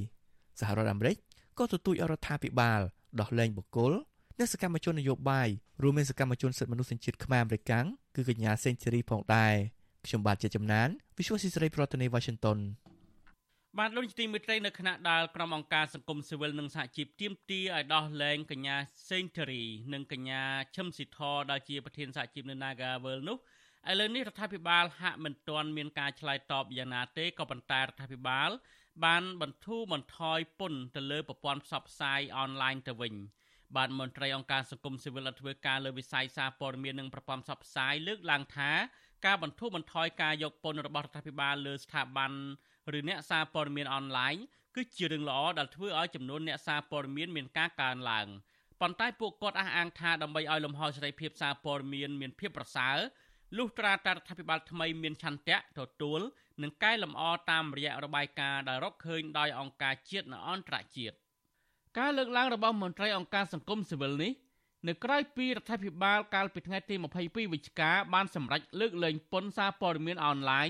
[0.60, 1.16] សហរដ្ឋអាមេរិក
[1.58, 2.80] ក៏ទទូចឲ្យរដ្ឋាភិបាល
[3.20, 3.92] ដោះលែងបុគ្គល
[4.38, 5.48] និងសកម្មជននយោបាយ
[5.82, 7.86] រួមមានសកម្មជនសិទ្ធិមនុស្សជាតិខ្មែរអាមេរិកាំង
[8.16, 9.54] គឺកញ្ញាសេងសេរីផងដែរ
[10.06, 12.58] ខ្ញុំបាទជាចំណាន Visual Society ប្រធានាទី Washington
[13.78, 18.76] បានលោកទីមិត្តរីនៅគណៈដែលក្រុមអង្គការសង្គមស៊ីវិលនិងសហជីពទៀមទីឲ្យដោះលែងកញ្ញា
[19.10, 20.42] សេងធារីនិងកញ្ញា
[20.76, 21.18] ឈឹមស៊ីធ
[21.50, 23.36] ដែលជាប្រធានសហជីពនៅ Nagavel នោះ
[23.90, 28.50] ឥឡូវនេះរដ្ឋាភិបាលហាក់មិនទាន់មានការឆ្លើយតបយ៉ាងណាទេក៏ប៉ុន្តែរដ្ឋាភិបាល
[29.04, 33.14] បានបន្ធូរបន្ថយពន្ធទៅលើប្រព័ន្ធផ្សព្វផ្សាយអនឡាញទៅវិញ
[33.76, 38.70] បាទមន្ត្រីអង្គការសង្គមស៊ីវិលធ្វើការលើវិស័យសារព័ត៌មាននិងប្រព័ន្ធផ្សព្វផ្សាយលើកឡើងថា
[39.26, 42.32] ការបន្ធូរបន្ថយការយកពន្ធរបស់រដ្ឋាភិបាលលើស្ថាប័ន
[42.98, 44.34] ឬអ្នកសារព័ត៌មានអនឡាញ
[44.76, 48.26] គឺជារឿងល្អដែលធ្វើឲ្យចំនួនអ្នកសារព័ត៌មានមានការកើនឡើង
[48.80, 52.96] ប៉ុន្តែពួកគាត់អះអាងថាដើម្បីឲ្យលំហសេរីភាពសារព័ត៌មានមានភាពប្រសើរ
[53.56, 56.20] លុះត្រាតែរដ្ឋាភិបាលថ្មីមានឆន្ទៈទទួល
[56.62, 61.16] និងកែលម្អតាមរយៈរបាយការណ៍ដែលរកឃើញដោយអង្គការជាតិនិងអន្តរជាតិ
[61.98, 64.32] ការលើកឡើងរបស់មន្ត្រីអង្គការសង្គមស៊ីវិលនេះ
[64.88, 66.94] នៅក្រៅពីរដ្ឋាភិបាលកាលពីថ្ងៃទី
[67.24, 70.68] 22វិច្ឆិកាបានសម្រេចលើកលែងពន្ធសារព័ត៌មានអនឡាញ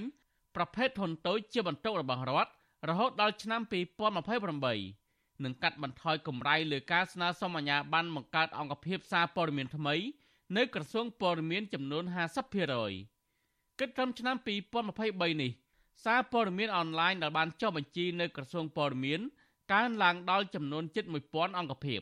[0.57, 2.51] ប្រភេទធនតូចជាបន្ទុករបស់រដ្ឋ
[2.89, 9.95] រហូតដល់ឆ្នាំ2028និងកាត់បន្ថយកម្រៃលើការស្នើសុំអាជ្ញាប័ណ្ណបង្កើតអង្គភាពសារព័ត៌មានថ្មី
[10.57, 12.05] នៅក្រសួងព័ត៌មានចំនួន
[12.93, 14.37] 50%គិតត្រឹមឆ្នាំ
[14.87, 15.53] 2023នេះ
[16.05, 19.21] សារព័ត៌មានអនឡាញដែលបានចុះបញ្ជីនៅក្រសួងព័ត៌មាន
[19.73, 22.01] កើនឡើងដល់ចំនួនជិត1000អង្គភាព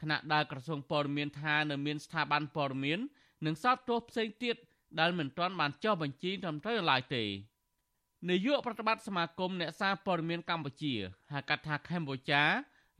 [0.00, 2.98] ខណៈដែលក្រសួងព័ត៌មានថានៅមានស្ថាប័នព័ត៌មាន
[3.46, 4.56] និងសោតទោសផ្សេងទៀត
[5.00, 7.24] ដែលមិនទាន់បានចុះបញ្ជីត្រឹមត្រូវឡើយទេ
[8.28, 10.94] នាយកប្រតិបត្តិសមាគមអ្នកសារព័ត៌មានកម្ពុជា
[11.32, 12.42] ហៅកាត់ថាកម្ពុជា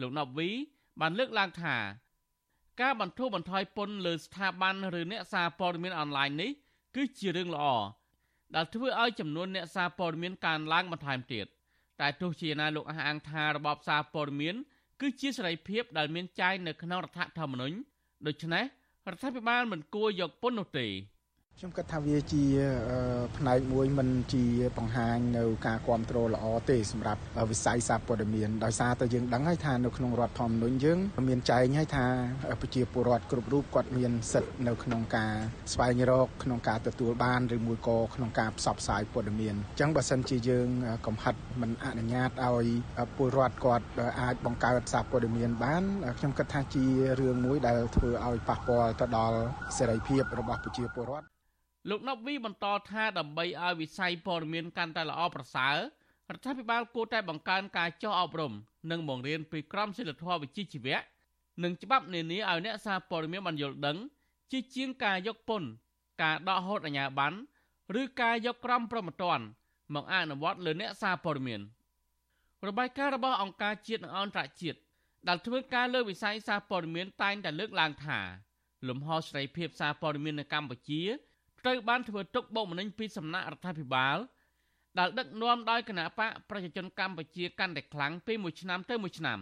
[0.01, 0.49] លោកណប់វី
[1.01, 1.76] បានលើកឡើងថា
[2.80, 6.51] ការបន្ធូរបន្ថយពន្ធលើស្ថាប័នឬអ្នកសារព័ត៌មានអនឡាញនេះ
[6.97, 7.66] គឺជារឿងល្អ
[8.55, 11.47] ដែលធ្វើឲ្យចំនួនអ្នកសារព័ត៌មានកើនឡើងបន្ថែមទៀត
[12.01, 14.55] តែទោះជាណាលោកអះអាងថារបបសារព័ត៌មាន
[15.01, 17.77] គឺជាសេរីភាពដែលមានចែងនៅក្នុងរដ្ឋធម្មនុញ្ញ
[18.27, 18.65] ដូច្នេះ
[19.09, 20.87] រដ្ឋាភិបាលមិនគួរយកពន្ធនោះទេ
[21.61, 22.45] ខ្ញុំគិតថាវាជា
[23.37, 24.45] ផ្នែកមួយមិនជា
[24.79, 30.99] បង្ហាញនៅការគ្រប់គ្រងល្អទេសម្រាប់វិស័យសារព័ត៌មានដោយសារតែយើងដឹងហើយថានៅក្នុងរដ្ឋធម្មនុញ្ញយើង
[31.29, 32.07] មានចែងហើយថា
[32.61, 35.33] ប្រជាពលរដ្ឋគ្រប់រូបគាត់មានសិទ្ធិនៅក្នុងការ
[35.73, 40.69] ស្វែងរកក្នុងការទទួលបានឬមួយក៏ក្នុងការផ្សព្វផ្សាយព័ត៌មានអញ្ចឹងបើសិនជាយើង
[41.07, 42.67] កំហិតមិនអនុញ្ញាតឲ្យ
[43.17, 43.85] ពលរដ្ឋគាត់
[44.21, 45.83] អាចបង្កើតសារព័ត៌មានបាន
[46.19, 46.85] ខ្ញុំគិតថាជា
[47.21, 49.39] រឿងមួយដែលធ្វើឲ្យប៉ះពាល់ទៅដល់
[49.77, 51.29] សេរីភាពរបស់ប្រជាពលរដ្ឋ
[51.89, 55.76] លោកណប់វីបន្តថាដើម្បីឲ្យវិស័យព័ត៌មានកាន់តែល្អប្រសើរ
[56.31, 58.53] រដ្ឋាភិបាលគួរតែបង្កើនការចុះអប់រំ
[58.91, 60.99] និងបង្រៀនពីក្រមសីលធម៌វិជ្ជាជីវៈ
[61.62, 63.97] និងច្បាប់នានាឲ្យអ្នកសារព័ត៌មានបានយល់ដឹង
[64.53, 65.68] ជាជាងការយកពន្ធ
[66.22, 67.39] ការដកហូតអាជ្ញាប័ណ្ណ
[68.01, 69.41] ឬការយកក្រមប្រមត្តន
[69.95, 71.61] មកអនុវត្តលើអ្នកសារព័ត៌មាន
[72.66, 74.79] របាយការណ៍របស់អង្គការជាតិនិងអន្តរជាតិ
[75.29, 78.20] ដែលធ្វើការលើវិស័យសារព័ត៌មានតែងតែលើកឡើងថា
[78.89, 81.03] លំហសេរីភាពសារព័ត៌មាននៅកម្ពុជា
[81.65, 84.19] ត្រូវបានធ្វើទុកបុកម្នេញពីសំណាក់រដ្ឋាភិបាល
[84.99, 89.39] ដែលដឹកនាំដោយគណៈបកប្រជាជនកម្ពុជាកាន់តែខ្លាំងពីមួយឆ្នាំទៅមួយឆ្នាំ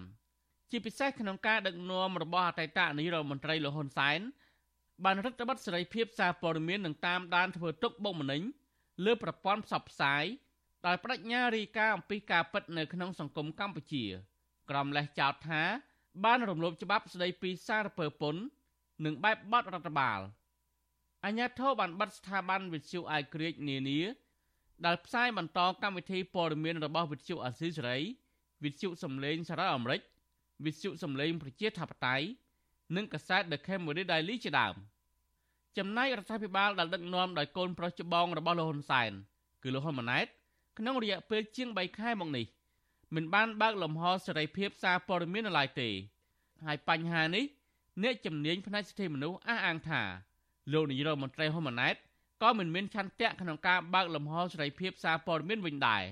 [0.71, 4.21] ជាពិសេសក្នុងការដឹកនាំរបស់អតីតនាយករដ្ឋមន្ត្រីលហ៊ុនសែន
[5.05, 8.43] បានរដ្ឋបတ်សេរីភាពសារព័ត៌មាននឹងតាមដានធ្វើទុកបុកម្នេញ
[9.05, 10.25] លើប្រព័ន្ធផ្សព្វផ្សាយ
[10.87, 14.05] ដោយបដិញ្ញារីកាអំពីការពិតនៅក្នុងសង្គមកម្ពុជា
[14.71, 15.63] ក្រមលេះចោទថា
[16.25, 18.43] បានរំលោភច្បាប់ស្តីពីសារពើពន្ធ
[19.05, 20.21] និងបែបបទរដ្ឋបាល
[21.27, 24.01] អាញាធរបានបិទស្ថាប័នវិទ្យុអាយក្រិចនានា
[24.87, 27.99] ដែលផ្សាយបន្តកម្មវិធីព័ត៌មានរបស់វិទ្យុអាស៊ីសេរី
[28.65, 30.01] វិទ្យុសំឡេងសារ៉ាអាមេរិក
[30.65, 32.27] វិទ្យុសំឡេងប្រជាធិបតេយ្យ
[32.97, 34.75] និងកាសែត The Cambodia Daily ជាដើម
[35.79, 39.13] ចំណែករដ្ឋាភិបាលដែលដឹកនាំដោយកូនប្រុសច្បងរបស់លោកហ៊ុនសែន
[39.63, 40.27] គឺលោកហ៊ុនម៉ាណែត
[40.79, 42.47] ក្នុងរយៈពេលជាង3ខែមកនេះ
[43.15, 45.89] មិនបានបើកលំហសេរីភាពសារព័ត៌មាននៅឡើយទេ
[46.65, 47.45] ហើយបញ្ហានេះ
[48.03, 50.03] អ្នកជំនាញផ្នែកសិទ្ធិមនុស្សអះអាងថា
[50.73, 51.97] លោកនាយរដ្ឋមន្ត្រីហ៊ុនម៉ាណែត
[52.43, 56.03] ក៏មិនមានឆន្ទៈក្នុងការបើកលំហសេរីភាពសារព័ត៌មានវិញដែរ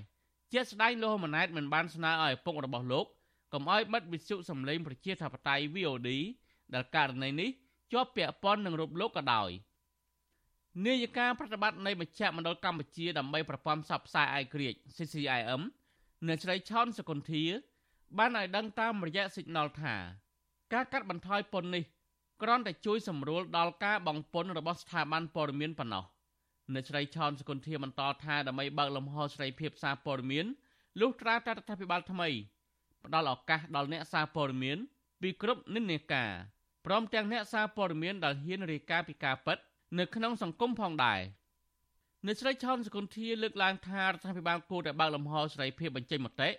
[0.53, 3.07] ជាស្ដែងលោកហ៊ុនម៉ាណែតមិនបានស្នើឲ្យឪពុករបស់លោក
[3.53, 6.09] កុំឲ្យបិទវិទ្យុសំឡេងប្រជាធិបតេយ្យ VOD
[6.75, 7.51] ដែលករណីនេះ
[7.93, 9.51] ជាប់ពាក់ព័ន្ធនឹងរូបលោកក៏ដោយ
[10.87, 15.63] នាយិកាប្រតិបត្តិនៃមជ្ឈមណ្ឌលកម្ពុជាដើម្បីប្រព័ន្ធផ្សព្វផ្សាយឯករាជ្យ CCIM
[16.29, 17.45] នៅស្រីឆនសកុន្ធា
[18.19, 19.95] បានឲ្យដឹងតាមរយៈ Signal ថា
[20.73, 21.85] ការកាត់បន្ថយពន្ធនេះ
[22.43, 26.05] គ្រាន់តែជួយសម្រួលដល់ការបង់ពន្ធរបស់ស្ថាប័នព័ត៌មានប៉ុណ្ណោះ
[26.75, 30.47] នៅស្រីឆនសកុន្ធាបន្តថាដើម្បីបើកលំហសេរីភាពសារព័ត៌មាន
[31.01, 32.29] លុះត្រាតែរដ្ឋាភិបាលថ្មី
[33.05, 34.79] ផ្ដល់ឱកាសដល់អ្នកសារព័ត៌មាន
[35.21, 36.31] ពីគ្រប់និន្នាការ
[36.87, 39.59] ព្រមទាំងអ្នកសារព័ត៌មានដែលហ៊ានរាយការណ៍ពីការពិត
[39.99, 41.21] នៅក្នុងសង្គមផងដែរ
[42.27, 46.51] អ្នកស្រីឆនសកុន្ធាលើកឡើងថារដ្ឋាភិបាលគួរតែបើកលំហសេរីភាពបញ្ចេញមតិ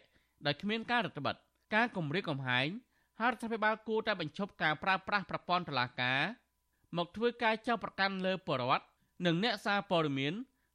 [0.45, 1.37] ដោយគ្មានការរដ្ឋបတ်
[1.75, 2.67] ការគម្រាមកំហែង
[3.19, 6.21] ហើយរដ្ឋាភិបាលគួរតែបញ្ឈប់ការប្រើប្រាស់ប្រព័ន្ធតុលាការ
[6.97, 8.85] មកធ្វើការចោទប្រកាន់លើពលរដ្ឋ
[9.25, 10.33] និងអ្នកសារព័ត៌មាន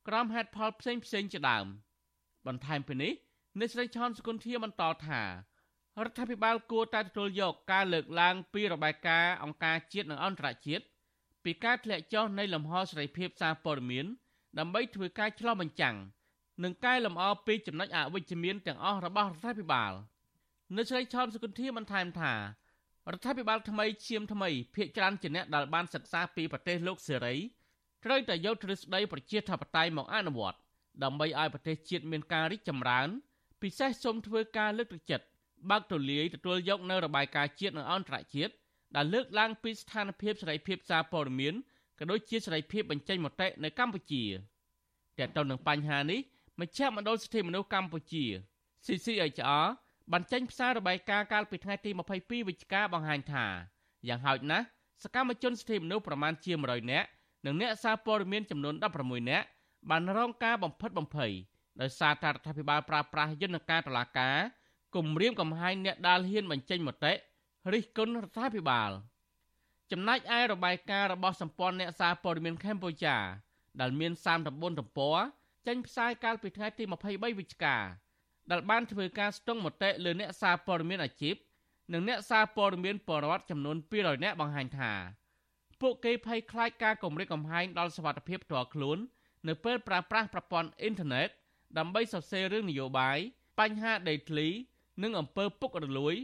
[0.09, 1.67] ក្រោមហេតុផលផ្សេងផ្សេងជាដើម
[2.47, 3.13] បន្ថែមពីនេះ
[3.59, 5.29] អ្នកស្រីឆនសកុន្ធាបន្តថារ
[6.11, 10.85] ដ្ឋាភិបាលគួរតែទទួលយកការលើកឡើងពីរបាយការណ៍អង្គការជាតិនិងអន្តរជាតិ
[11.45, 14.07] ពីការធ្លាក់ចុះនៃលំហសេរីភាពសារព័ត៌មាន
[14.59, 15.97] ដើម្បីធ្វើការឆ្លុះបញ្ចាំង
[16.65, 19.93] និងកែលម្អពីចំណុចអវិជ្ជមានទាំងអស់របស់រដ្ឋាភិបាល
[20.77, 27.35] នៅស្រីឆនសុគន្ធាបន្ថែមថារដ្ឋាភិបាលថ្មីឈាមថ្មីភាកច្រើនជាអ្នកដែលបានសិក្សាពីប្រទេសលោកសេរី
[28.05, 30.59] ត្រូវតែយកទ្រឹស្ដីប្រជាធិបតេយ្យមកអនុវត្ត
[31.05, 33.09] ដើម្បីឲ្យប្រទេសជាតិមានការរីកចម្រើន
[33.63, 35.27] ពិសេសសូមធ្វើការលើកទឹកចិត្ត
[35.71, 38.53] បើកទូលាយទទួលយកនៅរបាយការណ៍ជាតិនិងអន្តរជាតិ
[38.97, 41.55] ដែលលើកឡើងពីស្ថានភាពសេរីភាពសារព័ត៌មាន
[41.99, 44.25] ក៏ដូចជាសេរីភាពបញ្ចេញមតិនៅកម្ពុជា
[45.19, 46.21] តែទៅនឹងបញ្ហានេះ
[46.61, 48.25] មជ្ឈមណ្ឌលសិទ្ធិមនុស្សកម្ពុជា
[48.85, 49.67] CCHR
[50.13, 51.91] បានចេញផ្សាយរបាយការណ៍កាលពីថ្ងៃទី
[52.21, 53.47] 22វិច្ឆិកាបង្ហាញថា
[54.09, 54.65] យ៉ាងហោចណាស់
[55.03, 57.09] សកម្មជនសិទ្ធិមនុស្សប្រមាណជា100នាក់
[57.47, 59.47] និងអ្នកសារព័ត៌មានចំនួន16នាក់
[59.91, 61.33] បានរងការបំផិតបំភ័យ
[61.81, 64.37] ដោយសារតែរដ្ឋាភិបាលប្រើប្រាស់យន្តការតុលាការ
[64.97, 67.13] គំរាមកំហែងអ្នកដាល់ហ៊ានបញ្ចេញមតិ
[67.73, 68.91] រិះគន់រដ្ឋាភិបាល
[69.91, 73.17] ចំណែកឯរបាយការណ៍របស់សម្ព័ន្ធអ្នកសារព័ត៌មានកម្ពុជា
[73.81, 74.13] ដែលមាន
[74.47, 75.19] 39ទំព័រ
[75.67, 77.77] ចេញផ្សាយកាលពីថ្ងៃទី23វិច្ឆិកា
[78.51, 81.35] ដែលបានធ្វើការស្ទង់មតិលើអ្នកសារព័ត៌មានអាជីព
[81.93, 84.93] និងអ្នកសារព័ត៌មានបរិវត្តចំនួន200នាក់បង្ហាញថា
[85.81, 88.99] ពួកគេភ័យខ្លាចការគំរាមកំហែងដល់សុវត្ថិភាពផ្ទាល់ខ្លួន
[89.49, 91.29] នៅពេលប្រើប្រាស់ប្រព័ន្ធអ៊ីនធឺណិត
[91.79, 93.19] ដើម្បីសរសេររឿងនយោបាយ
[93.59, 94.49] បញ្ហាដីធ្លី
[95.03, 96.15] និងអំពើពុករលួយ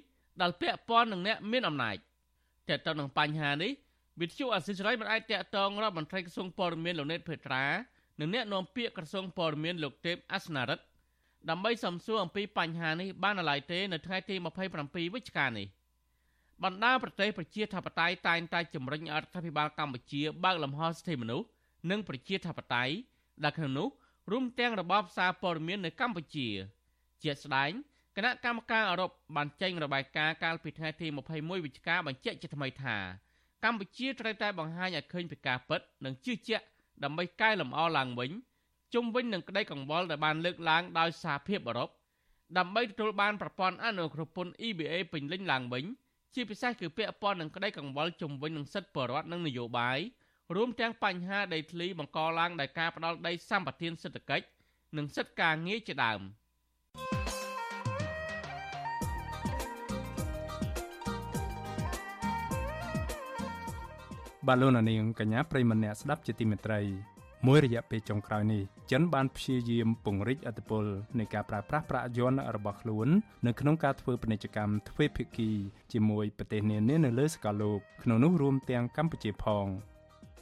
[0.41, 1.97] ដែលពាក់ព័ន្ធនឹងអ្នកមានអំណាច
[2.69, 3.73] តើតើនឹងបញ្ហានេះ
[4.21, 7.65] វិទ្យុអសិរ័យមិនអាចតាក់ទងរដ្ឋមន្ត្រីក្រសួងព័ត៌មានលោកណេតភេត្រា
[8.21, 10.85] និងអ្នកនាំពាក្យក្រសួងព័ត៌មានលោកទេពអសនារិទ្ធ
[11.51, 14.35] ដើម្បីសំសួរអំពីបញ្ហានេះបានឡើយទេនៅថ្ងៃទី
[14.75, 15.67] 27វិច្ឆិកានេះ
[16.65, 21.47] បណ្ដាប្រទេសប្រជាធិបតេយ្យតែងតែជំរុញរដ្ឋាភិបាលកម្ពុជាបើកលំហសិទ្ធិមនុស្ស
[21.91, 22.95] និងប្រជាធិបតេយ្យ
[23.45, 23.89] ដែលក្នុងនោះ
[24.31, 26.49] រួមទាំងរបបសារព័ត៌មាននៅកម្ពុជា
[27.23, 27.71] ជាស្ដែង
[28.17, 32.97] គណៈកម្មការអឺរ៉ុបបានចេញរបាយការណ៍កាលពីថ្ងៃទី21វិច្ឆិកាបញ្ជាក់ជាថ្មីថា
[33.65, 36.65] កម្ពុជាត្រូវតែបង្ហាញឲ្យឃើញពីការពិតនិងជឿជាក់
[37.05, 38.31] ដើម្បីកែលម្អឡើងវិញ
[38.97, 41.91] ជុំវិញនឹងក្តីកង្វល់ដែលបានលើកឡើងដោយសហភាពអឺរ៉ុប
[42.59, 45.85] ដើម្បីទទួលបានប្រព័ន្ធអនុគ្រោះពន្ធ EBA ពេញលេញឡើងវិញ
[46.35, 49.99] ជាពិសេសគឺពាក់ព័ន្ធនឹងក្តីកង្វល់ជុំវិញនឹងសិទ្ធិបរិវត្តនិងនយោបាយ
[50.55, 54.47] រួមទាំងបញ្ហាដីធ្លីបង្កឡើងដោយការផ្ដាល់ដីសម្បត្តិសេដ្ឋកិច្ច
[54.97, 56.21] និងសិទ្ធិការងារជាដើម។
[64.47, 67.16] បាទលោកនាងកញ្ញាប្រិមម្នាក់ស្ដាប់ជាទីមេត្រី
[67.47, 68.63] មួយរយៈពេលចុងក្រោយនេះ
[68.93, 70.85] ចិនបានព្យាយាមពង្រីកអធិបុល
[71.19, 73.09] នៃការប្រើប្រាស់ប្រាក់យន្តរបស់ខ្លួន
[73.47, 75.51] នៅក្នុងការធ្វើពាណិជ្ជកម្មទ្វេភាគី
[75.93, 79.67] ជាមួយប្រទេសនានានៅលើសកលលោកក្នុងនោះរួមទាំងកម្ពុជាផង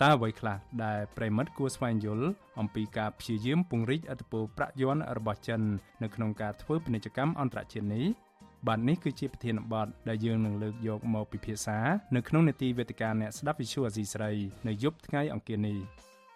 [0.03, 2.27] តើអ្វីខ្លះដែលប្រិមិត្តគួរស្វែងយល់
[2.61, 5.61] អំពីការព្យាយាមពង្រីកអធិបុលប្រាក់យន្តរបស់ចិន
[6.03, 8.07] នៅក្នុងការធ្វើពាណិជ្ជកម្មអន្តរជាតិនេះ
[8.67, 11.79] បាទនេះគឺជាប្រធានបទដែលយើងនឹងលើកយកមកពិភាក្សា
[12.17, 14.33] នៅក្នុងនេតិវេទិកាអ្នកស្ដាប់វិទ្យុអាស៊ីស្រី
[14.69, 15.79] នៅយប់ថ្ងៃអង្គារនេះ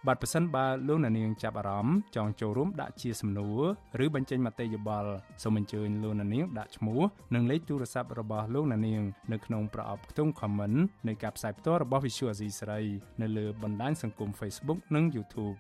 [0.07, 5.11] បាទប្រសិនបើលោកអ្នកនាងចាប់អារម្មណ៍ចង់ចូលរួមដាក់ជាសំណួរឬបញ្ចេញមតិយោបល់
[5.43, 7.01] សូមអញ្ជើញលោកអ្នកនាងដាក់ឈ្មោះ
[7.35, 10.79] និងលេខទូរស័ព្ទរបស់លោកអ្នកនាងនៅក្នុងប្រអប់ខ្ទង់ comment
[11.09, 12.81] នៃការផ្សាយផ្ទាល់របស់ Visual Asia ស្រី
[13.23, 15.57] នៅលើបណ្ដាញសង្គម Facebook និង YouTube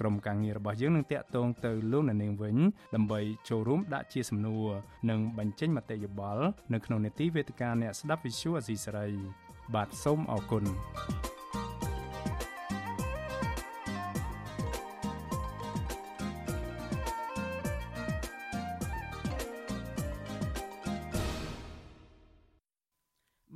[0.00, 2.56] ក្រុមការងាររបស់យើងនឹងតាក់ទងទៅលោកអ្នកនាងវិញ
[2.94, 4.68] ដើម្បីចូលរួមដាក់ជាសំណួរ
[5.10, 9.08] និងបញ្ចេញមតិយោបល់នៅក្នុងនេតិវេទិកាអ្នកស្ដាប់ Visual Asia សេរី
[9.74, 10.64] បាទសូមអរគុណ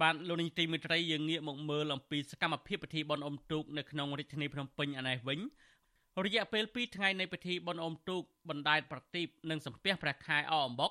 [0.03, 5.41] បបាទលោកនាយទីមេត្រីយើងងាកមកមើលអំពីសកម្មភាពពិធីបុណ្យអុំទូកនៅក្នុងរាជធានីភ្នំពេញឯនេះវិញ
[6.25, 10.91] រយៈពេល2ថ្ងៃនៃពិធីបុណ្យអុំទូកបណ្ដែតប្រទីបនិងសំពះព្រះខែអអំបុក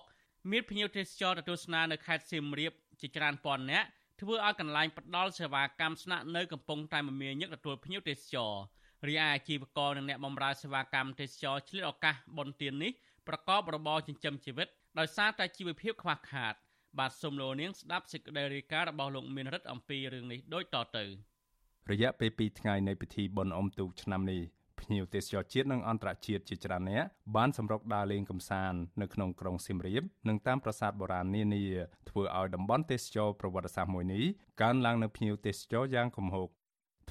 [0.52, 3.88] មានភ្ញៀវទេសចរទទួលស្នានៅខេត្តសៀមរាបជាច្រើនពាន់នាក់
[4.22, 8.54] ធ្វើឲ្យកន្លែងផ្ដល់សេវាកម្មស្នាក់នៅកំពុងតែមមាញឹកទទួលភ្ញៀវទេសចរ
[9.08, 12.92] រីឯអាជីវករនិងអ្នកបម្រើសេវាកម្មទេសចរឆ្លៀតឱកាសបុណ្យទាននេះ
[13.28, 14.68] ប្រកបរបរចិញ្ចឹមជីវិត
[15.00, 16.56] ដោយសារតែជីវភាពខ្វះខាត
[17.00, 21.06] បាទសូមលោកនាងស្ដាប់សេចក្តីរាយការណ៍របស់លោកមានរិទ្ធអំពីរឿងនេះដូចតទៅ
[21.92, 24.42] រយៈពេល2ថ្ងៃនៃពិធីបុណ្យអុំទូកឆ្នាំនេះ
[24.80, 27.04] ភ្ញៀវទេសចរជាតិនិងអន្តរជាតិជាច្រើនអ្នក
[27.36, 31.64] បានសម្រុកដើរលេងកម្សាន្តនៅក្នុងក្រុងសៀមរាបនិងតាមប្រាសាទបុរាណនានា
[32.10, 34.24] ធ្វើឲ្យតំបន់ទេសចរប្រវត្តិសាស្ត្រមួយនេះ
[34.62, 36.50] កើនឡើងនៅភ្ញៀវទេសចរយ៉ាងគំហុក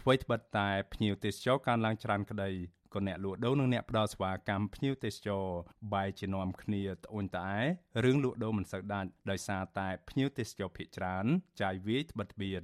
[0.00, 2.50] អ្វីត្បិតតែភ្ញៀវទេសចរកើនឡើងច្រើនក្តី
[2.94, 5.44] ក៏អ្នកលក់ដូរនិងអ្នកផ្ដល់សេវាកម្មភ្ញៀវទេសចរ
[5.92, 7.58] បែរជានាំគ្នាត្អូញត្អែ
[8.04, 11.26] រឿងលក់ដូរមិនសូវដាច់ដោយសារតែភ្ញៀវទេសចរភ័យច្រើន
[11.60, 12.62] ចាយវាយត្បិតត្បៀត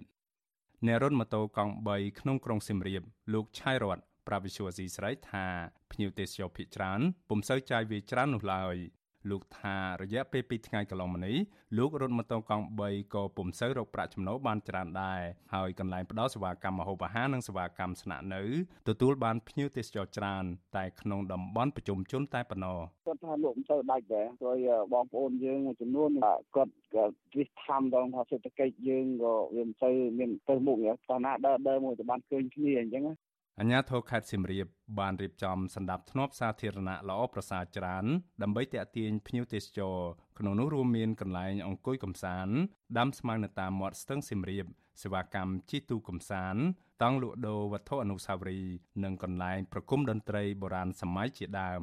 [0.87, 3.03] អ្នករត់ម៉ូតូកង់3ក្នុងក្រុងសៀមរាប
[3.33, 5.47] លោកឆៃរតប្រាវិសុវស៊ីស្រីថា
[5.93, 8.77] ភ្ញៀវទេសចរភ័យច្រើនពុំសូវចាយវាយច្រើននោះឡើយ
[9.31, 11.37] លោកថារយៈពេល2ថ្ងៃកន្លងមកនេះ
[11.77, 15.21] លោករត់ម៉ូតូកង់3ក៏ពុំសូវរកប្រាក់ចំណូលបានច្រើនដែរ
[15.55, 18.43] ហើយកន្លែងផ្ដល់សេវាកម្មម្ហូបអាហារនិងសេវាកម្មស្នាក់នៅ
[18.89, 20.45] ទទួលបានភ្ញៀវទេសចរច្រើន
[20.77, 24.57] តែក្នុងតំបន់ប្រជុំជនតែប៉ុណ្ណោះគាត់ថាលោកមិនសូវដាច់ដែរព្រោះ
[24.93, 26.11] បងប្អូនយើងមួយចំនួន
[26.57, 27.05] គាត់ក៏
[27.37, 33.05] វិស្ថាមដល់ថាសេដ្ឋកិច្ចយើងក៏វាមិនសូវមានទៅមុខតែណាដើរដើរមួយទៅបានឃើញគ្នាអញ្ចឹង
[33.61, 34.67] អាជ្ញាធរខេត្តសៀមរាប
[34.99, 38.05] បានរៀបចំសម្ដាប់ធ្នាប់សាធារណៈល្អប្រសើរច្រើន
[38.43, 39.99] ដើម្បីទាក់ទាញភ្ញៀវទេសចរ
[40.39, 42.55] ក្នុងនោះរួមមានកន្លែងអង្គុយកំសាន្ត
[42.99, 44.67] ដាំស្មៅនៅតាមមាត់ស្ទឹងសៀមរាប
[45.03, 46.63] សេវាកម្មជិះទូកំសាន្ត
[47.03, 51.83] តង់លក់ដូរវត្ថុអនុស្សាវរីយ៍និងកន្លែងប្រគំតន្ត្រីបុរាណសម័យជាដើម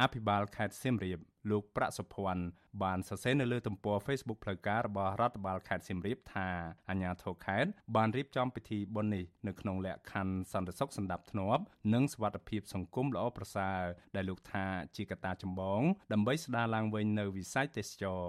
[0.00, 1.18] អភិបាលខេត្តសៀមរាប
[1.50, 2.44] លោកប្រាក់សុភ័ណ្ឌ
[2.82, 6.48] បានសរសេរនៅលើទំព័រ Facebook ផ្លូវការរបស់រដ្ឋបាលខេត្តសៀមរាបថា
[6.88, 11.62] អាជ្ញាធរខេត្តបានរៀបចំពិធីបុណ្យនេះនៅក្នុងលក្ខខណ្ឌសន្តិសុខសណ្ដាប់ធ្នាប់
[11.94, 13.80] និងសុវត្ថិភាពសង្គមល្អប្រសើរ
[14.16, 14.66] ដែលលោកថា
[14.96, 15.82] ជាកត្តាចម្បង
[16.12, 18.22] ដើម្បីស្ដារឡើងវិញនៅវិស័យទេសចរ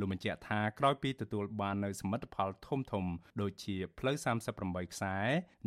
[0.00, 3.04] លោកបញ្ជាក់ថាក្រោយពីទទួលបាននៅសមិទ្ធផលធំធំ
[3.40, 4.16] ដូចជាផ្លូវ
[4.54, 5.16] 38ខ្សែ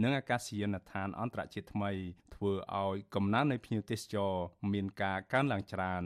[0.04, 1.92] និងអាកាសយានដ្ឋានអន្តរជាតិថ្មី
[2.36, 2.52] ធ្វើ
[2.84, 4.34] ឲ្យកំណើននៃភ្ញៀវទេសចរ
[4.74, 6.04] មានការកើនឡើងច្រើន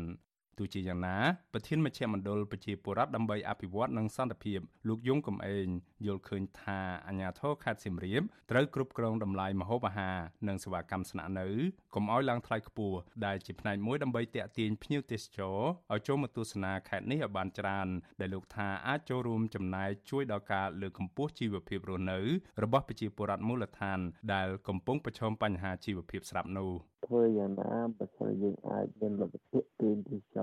[0.58, 1.18] ទោះជាយ៉ាងណា
[1.54, 5.68] ប្រធានមជ្ឈមណ្ឌលប្រជាពលរដ្ឋដើម្បីអភិវឌ្ឍនិងសន្តិភាពលោកយងកំឯង
[6.06, 11.48] យល់ឃើញថាអាញាធរខេត្តសៀមរាបត្រូវគ្រប់គ្រងតម្លៃម្ហូបអាហារនិងសេវាកម្មស្នាក់នៅ
[11.96, 15.60] កុំឲ្យឡើងថ្លៃខ្ពស់ដែលជាផ្នែកមួយដើម្បីទាក់ទាញភ្ញៀវទេសចរ
[15.94, 17.88] ឲ្យចូលមកទស្សនាខេត្តនេះឲ្យបានច្រើន
[18.20, 22.20] ដែលលោកថាអាចចូលរួមចំណែកជួយដល់ការលើកកម្ពស់ជីវភាពរស់នៅ
[22.64, 24.00] របស់ប្រជាពលរដ្ឋមូលដ្ឋាន
[24.34, 26.72] ដែលកំពុងប្រឈមបញ្ហាជីវភាពស្រាប់នោះ
[27.08, 30.38] ធ្វើយ៉ាងណាបើសិនយើងអាចមានលទ្ធភាពទាញទីច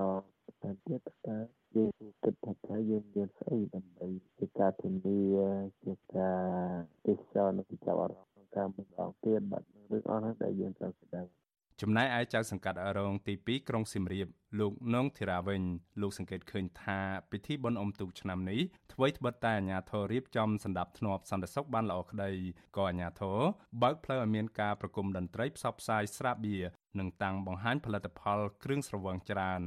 [0.61, 1.37] តែទៀតតើ
[1.75, 1.89] យើង
[2.23, 4.07] គិតថាតើយើងមានស្អីដើម្បី
[4.39, 5.19] ជាការធានា
[5.83, 6.41] ជាការ
[7.05, 11.29] ទេសចរនៅចាប់អារម្មណ៍ក្នុងការមិនអងទៀតបាត់រឿងអស់ហ្នឹងដែលយើងត្រូវស្ដាប់
[11.81, 14.27] ចំណែកឯចៅសង្កាត់រងទី2ក្រុងសៀមរាប
[14.59, 15.61] លោកនងធីរាវិញ
[16.01, 16.99] លោកសង្កេតឃើញថា
[17.31, 18.61] ពិធីបុណ្យអុំទូកឆ្នាំនេះ
[18.93, 22.31] អ្វីត្បិតតែអាជ្ញាធររៀបចំសម្ដាប់ធ្នាប់សន្តិសុខបានល្អក្តី
[22.77, 23.39] ក៏អាជ្ញាធរ
[23.81, 26.63] បើកផ្លូវឲ្យមានការប្រគំតន្ត្រីផ្សព្វផ្សាយស្រាបៀរ
[26.99, 29.61] និងតាំងបង្ហាញផលិតផលគ្រឿងស្រវឹងច្រើន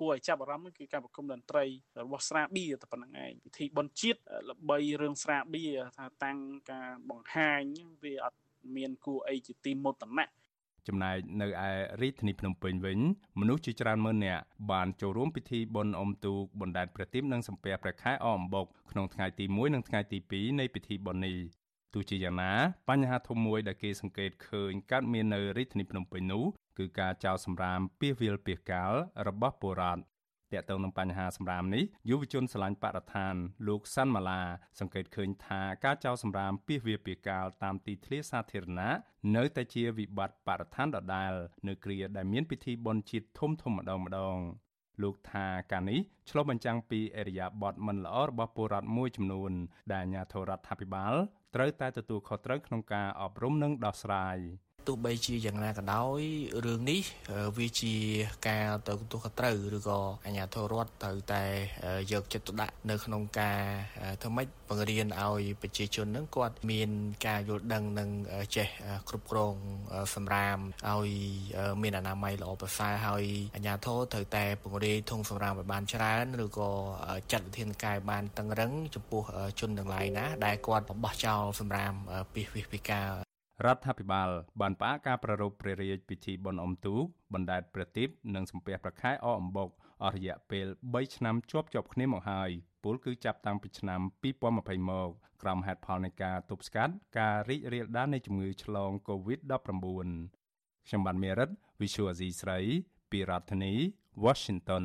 [0.00, 1.64] គួរឲ្យចាប់អារម្មណ៍គឺការប្រគំតន្ត្រី
[2.04, 4.20] របស់ស្រាបៀរតែប៉ុណ្្នឹងឯងពិធីបុណ្យជាតិ
[4.50, 6.38] ល្បីរឿងស្រាបៀរថាតាំង
[6.70, 7.62] ការបង្ហាញ
[8.02, 8.38] វាអត់
[8.76, 10.26] មានគួរអីជាទីមោទនៈ
[10.88, 11.70] ចំណែកនៅឯ
[12.02, 12.98] រាជធានីភ្នំពេញវិញ
[13.40, 14.42] មនុស្សជាច្រើនម៉ឺននាក់
[14.72, 21.36] បានចូលរួមពិធីបុណ្យអុំទូកបណ្ដែតប្រទីបនិងសំពះព្រះខែអអំបុកក្នុងថ្ងៃទី1និងថ្ងៃទី2នៃពិធីបុណ្យនេះ
[21.94, 22.52] ទោះជាយ៉ាងណា
[22.88, 26.44] បញ្ហាធំមួយដែលគេសង្កេតឃើញកើតមាននៅរាជធានីភ្នំពេញនោះ
[26.78, 28.92] គឺការចោលសម្រាមពាសវាលពាសកាល
[29.28, 33.34] របស់ពលរដ្ឋតកតងនឹងបញ្ហាសម្រាមនេះយុវជនឆ្លាញ់បរិស្ថាន
[33.68, 34.42] លោកសាន់ម៉ាឡា
[34.80, 38.94] សង្កេតឃើញថាការចោលសម្រាមពីវាពីកាលតាមទីធ្លាសាធារណៈ
[39.36, 41.32] នៅតែជាវិបត្តិបរិស្ថានដដែល
[41.68, 44.38] នៅគ្រាដែលមានពិធីបុណ្យជាតិធំធំម្ដងម្ដង
[45.02, 46.00] លោកថាការនេះ
[46.30, 49.52] ឆ្លុះបញ្ចាំងពីអរិយាប័ត្រមិនល្អរបស់ពលរដ្ឋមួយចំនួន
[49.92, 51.14] ដែលអាជ្ញាធររដ្ឋាភិបាល
[51.54, 54.38] ត្រូវតែទទួលខុសត្រូវក្នុងការអប់រំនិងដោះស្រាយ។
[54.86, 56.20] ទោះបីជាយ៉ាងណាក៏ដោយ
[56.64, 57.02] រឿងនេះ
[57.58, 57.94] វាជា
[58.48, 61.44] ការទៅទោះខត្រូវឬក៏អាជ្ញាធររដ្ឋត្រូវតែ
[62.12, 63.60] យកចិត្តទុកដាក់នៅក្នុងការ
[64.22, 66.90] ធ្វើម៉េចបង្រៀនឲ្យប្រជាជននឹងគាត់មាន
[67.26, 68.10] ការយល់ដឹងនិង
[68.56, 68.68] ចេះ
[69.08, 69.54] គ្រប់គ្រង
[70.14, 70.58] សម្រាម
[70.88, 71.10] ឲ្យ
[71.82, 73.24] មានអនាម័យល្អប្រសើរហើយ
[73.54, 76.70] អាជ្ញាធរត្រូវតែពង្រាយធុងសម្រាមឲ្យបានច្រើនឬក៏
[77.32, 79.22] ចាត់វិធានការបានតឹងរឹងចំពោះ
[79.60, 81.92] ជនទាំងឡាយណាដែលគាត់បោះចោលសម្រាម
[82.34, 83.31] ពីវិវិការ
[83.66, 87.02] រដ្ឋាភិបាលបានផ្អាកការប្រារព្ធព្រះរាជពិធីបុណ្យអុំទូក
[87.34, 89.68] បណ្ដែតប្រទីបនិងសំពះប្រខែអអំបុក
[90.04, 92.50] អស់រយៈពេល3ឆ្នាំជាប់ជាប់គ្នាមកហើយ
[92.84, 95.10] ពលគឺចាប់តាំងពីឆ្នាំ2020មក
[95.42, 99.50] ក្រោមហេតុផលនៃការទប់ស្កាត់ការរីករាលដាលនៃជំងឺឆ្លង COVID-19
[100.86, 101.50] ខ្ញុំបានមេរិត
[101.80, 102.58] Visual Asia ស្រី
[103.10, 103.72] ពីរដ្ឋធានី
[104.24, 104.84] Washington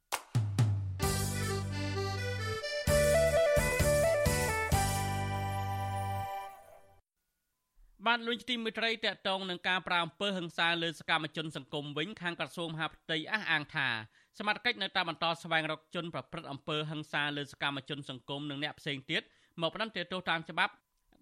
[8.07, 13.87] បានលួចទីមេត្រីតកតងនឹងការប្រាអំពើហិង្សាលើសកម្មជនសង្គមវិញខាងក្រសួងមហាផ្ទៃអះអាងថា
[14.37, 19.21] សមត្ថកិច្ចនៅតែបន្តស្វែងរកជនប្រព្រឹត្តអំពើហិង្សាលើសកម្មជនសង្គមនិងអ្នកផ្សេងទៀត
[19.61, 20.73] មកផ្ដន្ទាទោសតាមច្បាប់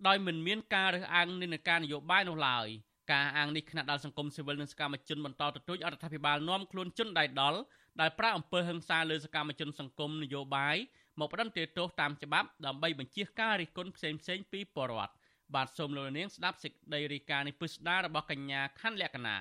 [0.07, 2.67] ដោយមិនមានការរើសអើងនិន្នាការនយោបាយនោះឡើយ
[3.11, 7.59] ការអាងនេះគណៈដាល់សង្គមស៊ីវិលនិងសកម្មជនបន្តទទូចអរដ្ឋាភិបាលនាំខ្លួនជនដៃដល់
[8.01, 10.75] ដែលប្រាអំពើហិង្សាលើសកម្មជនសង្គមនយោបាយ
[11.19, 15.13] មកផ្ដន្ទាទោសតាមច្បាប់ដើម្បីបញ្ជាការរិះគន់ផ្សេងៗពីពលរដ្ឋ
[15.55, 19.37] បាទសូមលោកនាងស្ដាប់សេចក្តីរាយការណ៍នេះពិស្ដាររបស់កញ្ញាខណ្ឌលក្ខណា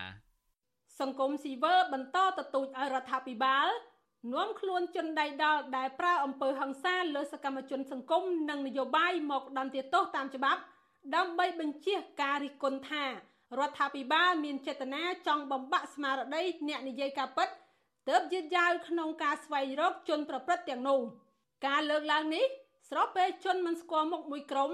[1.00, 3.68] សង្គមស៊ីវិលបន្តទទូចឲ្យរដ្ឋាភិបាល
[4.34, 10.60] នាំខ្លួនជនដៃដល់ដែលប្រើអំពើហិង្សាលើសកម្មជនសង្គមនិងនយោបាយមកដន្ទាទោសតាមច្បាប់
[11.16, 13.10] ដើម្បីបញ្ជាការរិះគន់ថារ
[13.68, 17.48] ដ្ឋាភិបាលមានចេតនាចង់បំបាក់ស្មារតីអ្នកនិយាយការពិត
[18.08, 21.00] ទើបយឺតយ៉ាវក្នុងការស្វែងរកជនប្រព្រឹត្តទាំងនោះ
[21.66, 22.46] ការលើកឡើងនេះ
[22.90, 24.72] ស្របពេលជនមិនស្គាល់មុខមួយក្រុម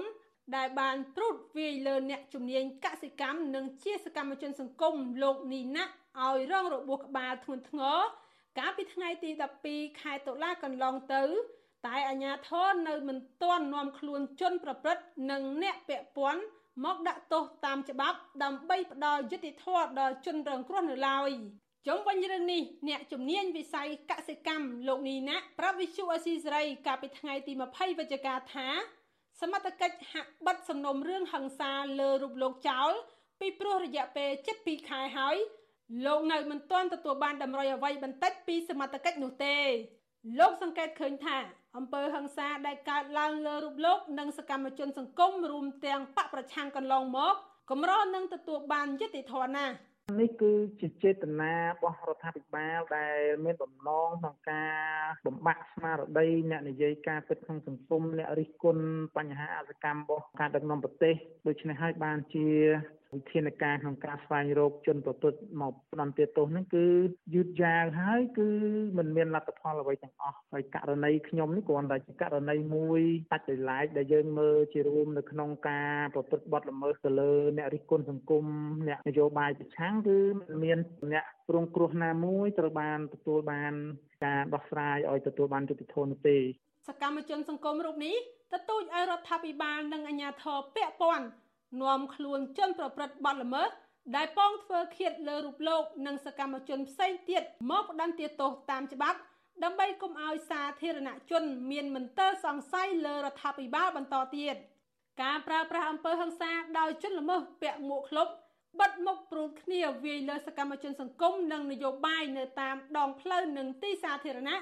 [0.55, 5.83] ដែលបានព្រួតវាយលើអ្នកជំនាញកសិកម្មនិងជាសកម្មជនសង្គមលោកនីណា
[6.23, 7.99] ឲ្យរងរបួសក្បាលធ្ងន់ធ្ងរ
[8.59, 9.29] កាលពីថ្ងៃទី
[9.65, 11.23] 12ខែតុលាកន្លងទៅ
[11.87, 16.43] តែអាជ្ញាធរនៅមិនទាន់នាំខ្លួនជនប្រព្រឹត្តនិងអ្នកពាក់ព័ន្ធ
[16.85, 21.31] មកដាក់ទោសតាមច្បាប់ដើម្បីផ្ដល់យុត្តិធម៌ដល់ជនរងគ្រោះនៅឡើយ
[21.87, 28.67] ជុំវិញរឿងនេះអ្នកជំនាញវិស័យកសិកម្មលោកនីណាប្រាប់វិសុអេស៊ីសេរីកាលពីថ្ងៃទី20វិច្ឆិកាថា
[29.41, 32.91] សមត្ថកិច្ចហាក់បិទសំណុំរឿងហិង្សាលើរូបលោកចោល
[33.39, 34.29] ពីព្រោះរយៈពេល
[34.59, 35.35] 7ខែហើយ
[36.05, 39.57] លោកនៅមិនទាន់ទទួលបានតម្រុយអ្វីបន្តិចពីសមត្ថកិច្ចនោះទេ
[40.39, 41.37] លោកសង្កេតឃើញថា
[41.77, 47.35] អំពើហិង្សាដែលកើតឡើងលើរូបលោកនិងសកម្មជនសង្គមរួមទាំងបកប្រឆាំងកន្លងមក
[47.71, 49.75] កម្រនឹងទទួលបានយុត្តិធម៌ណាស់
[50.19, 54.73] នេះគឺជាចេតនារបស់រដ្ឋាភិបាលដែលមានបំណងក្នុងការ
[55.25, 58.85] បំបាក់ស្មារតីអ្នកនិយាយការពិតក្នុងសង្គមអ្នករិះគន់
[59.17, 61.15] បញ្ហាអសកម្មរបស់ការដឹកនាំប្រទេស
[61.47, 62.47] ដូច្នេះហើយបានជា
[63.15, 66.87] វិធានការក្នុងការស្វែងរកជនប្រព្រឹត្តមកផ្ដន្ទាទោសហ្នឹងគឺ
[67.33, 68.49] យឺតយ៉ាវហើយគឺ
[68.97, 73.01] មិនមានលទ្ធផលអ្វីទាំងអស់ហើយករណីខ្ញុំនេះគ្រាន់តែជាករណីមួយ
[73.31, 78.45] បាច់ដោយឡែកដែលយើងមើលជារួមនៅក្នុងការប្រព្រឹត្តបទល្មើសទៅលើអ្នករិះគន់សង្គម
[78.87, 80.77] អ្នកនយោបាយប្រឆាំងគឺមិនមាន
[81.13, 83.73] អ្នករងគ្រោះណាមួយត្រូវបានទទួលបាន
[84.25, 86.37] ការដោះស្រាយឲ្យទទួលបានយុត្តិធម៌នោះទេ
[86.87, 88.15] សកម្មជនសង្គមរូបនេះ
[88.53, 91.25] ទទូចឲ្យរដ្ឋាភិបាលនិងអាជ្ញាធរពាក់ព័ន្ធ
[91.81, 93.69] នាំខ្លួនជនប្រព្រឹត្តបទល្មើស
[94.15, 99.19] ដែលប៉ងធ្វើឃាតលើរូបលោក និងសកម្មជនផ្សេងទៀតមកផ្ដន្ទាទោសតាមច្បាប់
[99.63, 104.55] ដើម្បីកុំឲ្យសាធារណជន មានមន្ទិលសង្ស័យលើរដ្ឋាភិបាលបន្តទៀត
[105.21, 108.27] ការប្រើប្រាស់អំពើហិង្សាដោយជនល្មើសពាក់មួកឃ្លុប
[108.79, 114.57] បិទមុខព្រួតគ្នាវាយលើសកម្មជនសង្គមនិងនយោបាយនៅតាមដងផ្លូវនិងទីសាធារណៈ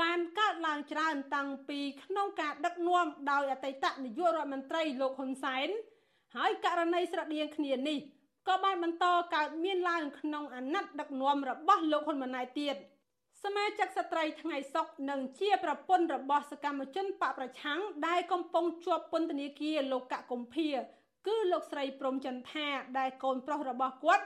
[0.00, 5.68] បានកើតឡើងច្រើនតាំងពីក្នុងការដឹកនាំដោយអតីតនាយករដ្ឋមន្ត្រីលោកហ៊ុនសែន
[6.36, 7.98] ហើយករណីស្រដៀងគ្នានេះ
[8.48, 12.76] ក៏បានបន្តកើតមានឡើងក្នុងអាណត្តិដឹកនាំរបស់លោកហ៊ុនម៉ាណែតទៀត
[13.44, 20.68] សមាជិកស្ត្រីថ្ងៃសុកនិងជាប្រពន្ធរបស់សកម្មជនបកប្រឆាំងដែលកំពុងជាប់ពន្ធនាគារលោកកកុម្ភា
[21.26, 22.66] គឺលោកស្រីព្រំចន្ទថា
[22.98, 24.24] ដែលកូនប្រុសរបស់គាត់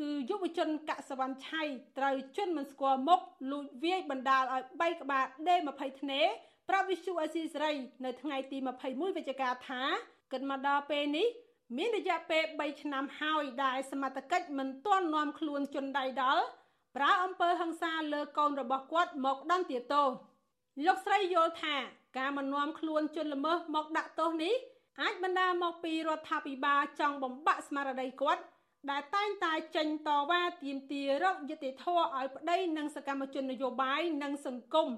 [0.00, 1.62] គឺយុវជនកសវណ្ណឆៃ
[1.98, 3.20] ត្រូវជន់មិនស្គាល់មុខ
[3.50, 6.20] លួចវាយបណ្ដាលឲ្យបែកក្បាលដេ20ធ្នេ
[6.68, 7.72] ប្រាប់វិសុអេស៊ីសេរី
[8.04, 9.82] នៅថ្ងៃទី21វិច្ឆិកាថា
[10.32, 11.28] គិតមកដល់ពេលនេះ
[11.76, 16.44] មានរយៈពេល3ឆ្នាំហើយដែលសមត្ថកិច្ចមិនទាន់នាំខ្លួនជនដៃដល់
[16.96, 20.08] ប្រើអំពើហិង្សាលើកូនរបស់គាត់មកដន្ទាទោស
[20.84, 21.76] លោកស្រីយល់ថា
[22.18, 24.54] ការមិននាំខ្លួនជនល្មើសមកដាក់ទោសនេះ
[25.00, 28.42] អាចបណ្ដាលមកពីរដ្ឋាភិបាលចង់បំបាក់ស្មារតីគាត់
[28.90, 34.88] ដែលតែងតែចេញតវ៉ាទាមទាររកយុត្តិធម៌ឲ្យប្តីនិងសកម្មជននយោបាយនិងសង្គម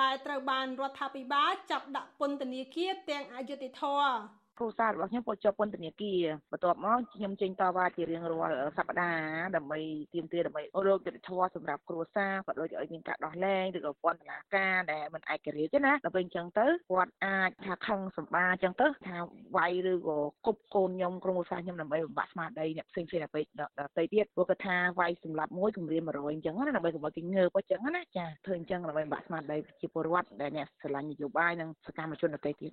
[0.00, 6.20] ដែលត្រូវបានរដ្ឋាភិបាលចាប់ដាក់ពន្ធនាគារទាំងអយុត្តិធម៌ គ្រួសាររបស់ខ្ញុំក៏ជាប់ពន្ធនាគារ
[6.52, 9.80] បន្ទាប់មកខ្ញុំចេញតវ៉ាជារៀងរាល់សប្តាហ៍ដើម្បី
[10.14, 19.16] ទាមទារដើម្បីរកយុត្តិធម៌សម្រាប់គ្រួសារក៏ដូចឲ្យមានការដោះលែងឬក៏ពន្ធនាការដែលមិនឯករាជ្យណាដល់ពេលអញ្ចឹងទៅគាត់អាចថាខឹងសម្បាអញ្ចឹងទៅថា
[19.56, 32.72] វាយឬក៏គប់កូនខ្ញុំក្រុមគ្រួសារខ្ញុំដើម្បីបំបាក់ស្មារតីអ្នកផ្សេងផ្សេងដល់ពេលដល់ទៅទៀតព្រោះគាត់ថាវាយសម្លាប់មួយគម្រាម100អញ្ចឹងណាដើម្បីកុំឲ្យគេងើបអញ្ចឹងណាចាធ្វើអញ្ចឹងដើម្បីបំបាក់ស្មារតីប្រជាពលរដ្ឋដែលអ្នកស្រឡាញ់នយោបាយនិងសកម្មជនដទៃទៀត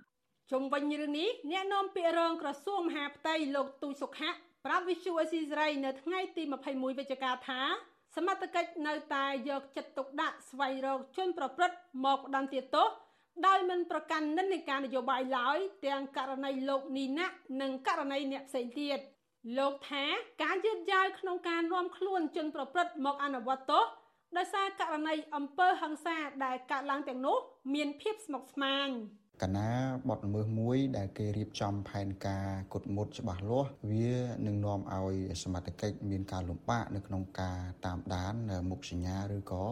[0.52, 4.30] ជុំវិញរឿងនេះអ្នកនាំពាក្យរងក្រសួងមហាផ្ទៃលោកទូចសុខៈ
[4.66, 7.62] ប្រាប់វិសុអេស៊ីសរ៉ៃនៅថ្ងៃទី21វិច្ឆិកាថា
[8.16, 12.90] សមត្ថកិច្ចនៅតែយកចិត្តទុកដាក់ស្វែងរកជនប្រព្រឹត្តមកផ្ដន្ទាទោស
[13.48, 17.28] ដោយមិនប្រកាន់និន្នាការនយោបាយឡើយទាំងករណីលោកនីណា
[17.62, 19.00] និងករណីអ្នកផ្សេងទៀត
[19.58, 20.06] លោកថា
[20.44, 23.86] ការយឺតយ៉ាវក្នុងការនាំខ្លួនជនប្រព្រឹត្តមកអនុវត្តទោស
[24.38, 27.38] ដោយសារករណីអំពើហិង្សាដែលកើតឡើងទាំងនោះ
[27.74, 28.90] មានភាពស្មុគស្មាញ
[29.44, 29.70] កណា
[30.10, 34.10] បទល្មើសមួយដែលគេរៀបចំផែនការគត់មុតច្បាស់លាស់វា
[34.46, 38.34] នឹងនាំឲ្យសមត្ថកិច្ចមានការលំបាកនៅក្នុងការតាមដាន
[38.70, 39.66] មុខសញ្ញាឬក៏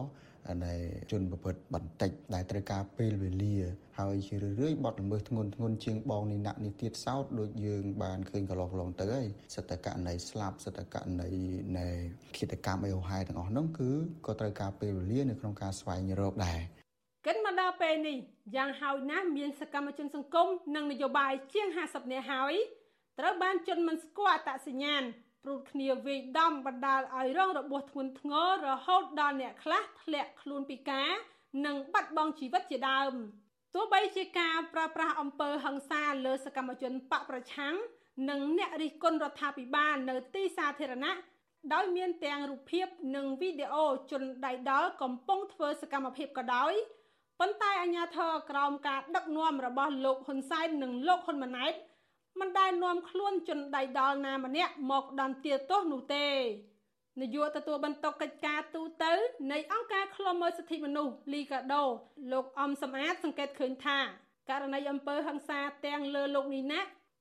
[0.64, 0.74] នៃ
[1.10, 3.56] ជនប្រព្រឹត្តបន្តិចដែលត្រូវការពេលវេលា
[3.98, 11.30] ហើយជារឿយៗបទល្មើសធ្ងន់ធ្ងរជាងបងនេះណាក់នេះទៀតសោតដូចយើងបានឃើញកន្លងកន្លងទៅហើយសិទ្ធិករណីស្លាប់សិទ្ធិករណី
[11.78, 11.88] នៃ
[12.36, 13.90] ឃាតកម្មអីហោហែទាំងអស់នោះគឺ
[14.26, 16.60] ក៏ត្រូវការពេលវេលានៅក្នុងការស្វែងរកដែរ
[17.28, 18.18] កិនមកដល់ពេលនេះ
[18.56, 22.54] យ៉ាងហោចណាស់មានសកម្មជនសង្គមនិងនយោបាយជាង50នាក់ហើយ
[23.18, 25.02] ត្រូវបានជន់មិនស្គាល់អត្តសញ្ញាណ
[25.44, 31.10] ព្រួតគ្នាវាយដំបណ្ដាលឲ្យរងរបួសធ្ងន់ធ្ងររហូតដល់អ្នកខ្លះធ្លាក់ខ្លួនពិការ
[31.66, 33.12] និងបាត់បង់ជីវិតជាដើម
[33.74, 37.74] ទោះបីជាការប្រើប្រាស់អំពើហិង្សាលើសកម្មជនបកប្រឆាំង
[38.30, 41.14] និងអ្នករិះគន់រដ្ឋាភិបាលនៅទីសាធារណៈ
[41.74, 46.74] ដោយមានទាំងរូបភាពនិងវីដេអូជនដៃដល់កំពុងធ្វើសកម្មភាពក៏ដោយ
[47.40, 51.74] ប៉ុន្តែអាញាធរក្រោមការដឹកនាំរបស់លោកហ៊ុនសែននិងលោកហ៊ុនម៉ាណែត
[52.40, 56.26] មិនដែលនាំខ្លួនជនដៃដល់ណាម្នាក់មកដំទាទោសនោះទេ
[57.20, 59.12] នាយកទទួលបន្ទុកកិច្ចការទូតទៅ
[59.52, 61.84] នៃអង្គការឃ្លាំមើលសិទ្ធិមនុស្សលីកាដូ
[62.32, 63.98] លោកអំសំអាតសង្កេតឃើញថា
[64.50, 66.80] ករណីអំពើហិង្សាទាំងលើលោកនីណា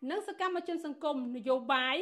[0.09, 1.97] និងសកម្មជនសង្គមនយោបាយ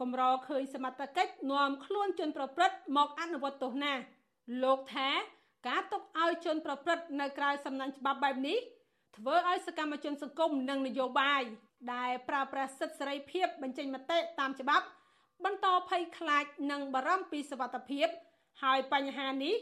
[0.00, 3.92] កម្រឃើញសមត្ថកិច្ចនាំខ្លួនជនប្រព្រឹត្តមកអនុវត្តទោសណា
[4.62, 5.10] លោកថា
[5.68, 8.58] ការទុកឲ្យជនប្រព្រឹត្តនៅក្រៅសំណាញ់ច្បាប់បែបនេះ
[9.16, 11.42] ធ្វើឲ្យសកម្មជនសង្គមនិងនយោបាយ
[11.94, 14.86] ដែលប្រើប្រាស់សិទ្ធិសេរីភាពបញ្ចេញមតិតាមច្បាប់
[15.44, 18.08] បន្តភ័យខ្លាចនិងបារម្ភពីសវត្ថភាព
[18.62, 19.54] ហើយបញ្ហានេះ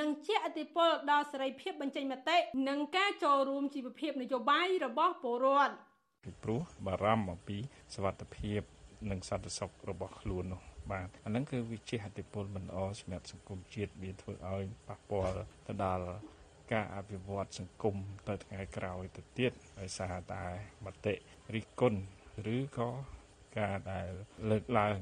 [0.00, 2.36] នឹងជះឥទ្ធិពលដល់សេរីភាពបញ្ចេញមតិ
[2.68, 5.74] និងការចូលរួមជីវភាពនយោបាយរបស់ពលរដ្ឋ
[6.24, 7.58] ពីព្រោះបារម្ភអំពី
[7.94, 8.60] សវត្ថភាព
[9.10, 16.06] និងសន្តិសុខរបស់ខ្លួននោះ បាទអាហ្នឹងគឺវាជាអតិពលមិនល្អសម្រាប់សង្គមជាតិវាធ្វើឲ្យប៉ះពាល់ទៅដល់
[16.72, 17.96] ការអភិវឌ្ឍសង្គម
[18.28, 20.44] ទៅថ្ងៃក្រោយទៅទៀតដោយសារតែ
[20.86, 21.14] មតិ
[21.54, 22.00] រិះគន់
[22.54, 22.90] ឬក៏
[23.58, 24.08] ការដែល
[24.50, 24.98] លើកឡើង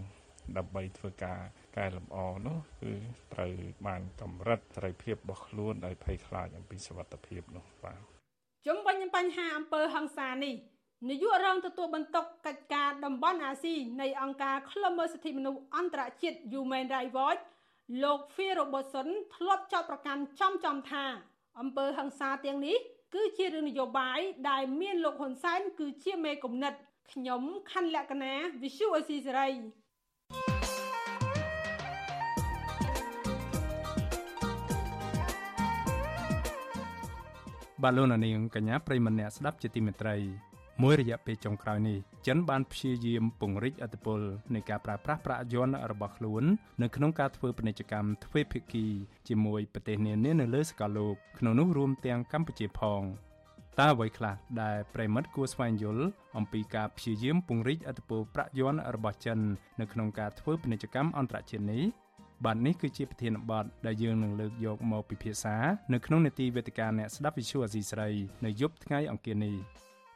[0.56, 1.40] ដើម្បីធ្វើការ
[1.76, 2.92] កែលម្អនោះគឺ
[3.34, 3.52] ត្រូវ
[3.86, 8.00] បានកម្រិតសេរីភាពរបស់ខ្លួនដោយភ័យខ្លាចអំពីសវត្ថភាពនោះបាទ
[8.66, 10.54] ជុំវិញបញ្ហាអំពើហិង្សានេះ
[11.06, 17.42] នាយករងទទួលបន្ទុកកិច្ចការតំបន់អាស៊ីនៃអង្គការឃ្លាំមើលសិទ្ធិមនុស្សអន្តរជាតិ Human Rights Watch
[18.02, 21.04] លោក Phil Robertson ធ្លាប់ចោទប្រកាន់ចំចំថា
[21.60, 22.78] អំពើហិង្សាទាំងនេះ
[23.14, 24.20] គឺជារឿងនយោបាយ
[24.50, 26.74] ដែលមានលោកហ៊ុនសែនគឺជាមេគំនិត
[27.10, 27.42] ខ្ញុំ
[27.72, 28.32] ខណ្ឌលក្ខណា
[28.62, 29.54] Visual Assisary
[37.82, 40.47] បាទលោកនាងកញ្ញាប្រិមម្នាក់ស្ដាប់ជាទីមេត្រី
[40.82, 44.20] មួយរយៈពេលចុងក្រោយនេះចិនបានព្យាយាមពង្រីកអធិបុល
[44.54, 46.42] នៃការប្រើប្រាស់ប្រាក់យន្តរបស់ខ្លួន
[46.82, 48.86] នៅក្នុងការធ្វើពាណិជ្ជកម្មទ្វេភាគី
[49.28, 53.02] ជាមួយប្រទេសនានានៅលើសកលលោកក្នុងនោះរួមទាំងកម្ពុជាផង
[53.80, 56.04] តើអ្វីខ្លះដែលប្រិមិត្តគួរស្វែងយល់
[56.36, 59.38] អំពីការព្យាយាមពង្រីកអធិបុលប្រាក់យន្តរបស់ចិន
[59.80, 61.82] នៅក្នុងការធ្វើពាណិជ្ជកម្មអន្តរជាតិនេះ
[62.44, 65.56] បាទនេះគឺជាប្រធានបទដែលយើងនឹងលើកយកមកពិភាក្សា
[65.92, 68.08] នៅក្នុងនេតិវេទិកាអ្នកស្ដាប់វិទ្យុអាស៊ីស្រី
[68.44, 69.56] នៅយប់ថ្ងៃអង្គារនេះ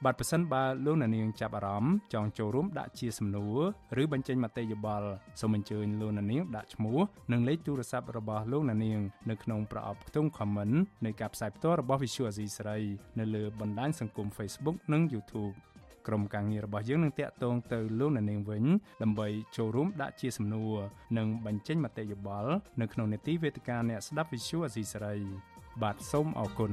[0.07, 5.09] បាទប្រសិនបើលោកអ្នកនាងចាប់អារម្មណ៍ចង់ចូលរួមដាក់ជាសំណួរឬបញ្ចេញមតិយោបល់
[5.41, 6.99] សូមអញ្ជើញលោកអ្នកនាងដាក់ឈ្មោះ
[7.33, 9.01] និងលេខទូរស័ព្ទរបស់លោកអ្នកនាង
[9.31, 12.79] នៅក្នុងប្រអប់ខ្ទង់ comment នៃការផ្សាយផ្ទាល់របស់ Visual Asia ស្រី
[13.19, 15.55] នៅលើបណ្ដាញសង្គម Facebook និង YouTube
[16.07, 18.65] ក្រុមការងាររបស់យើងនឹងតាក់ទងទៅលោកអ្នកនាងវិញ
[19.03, 20.75] ដើម្បីចូលរួមដាក់ជាសំណួរ
[21.19, 25.15] និងបញ្ចេញមតិយោបល់នៅក្នុងនេតិវេទិកាអ្នកស្ដាប់ Visual Asia ស្រី
[25.83, 26.73] បាទសូមអរគុណ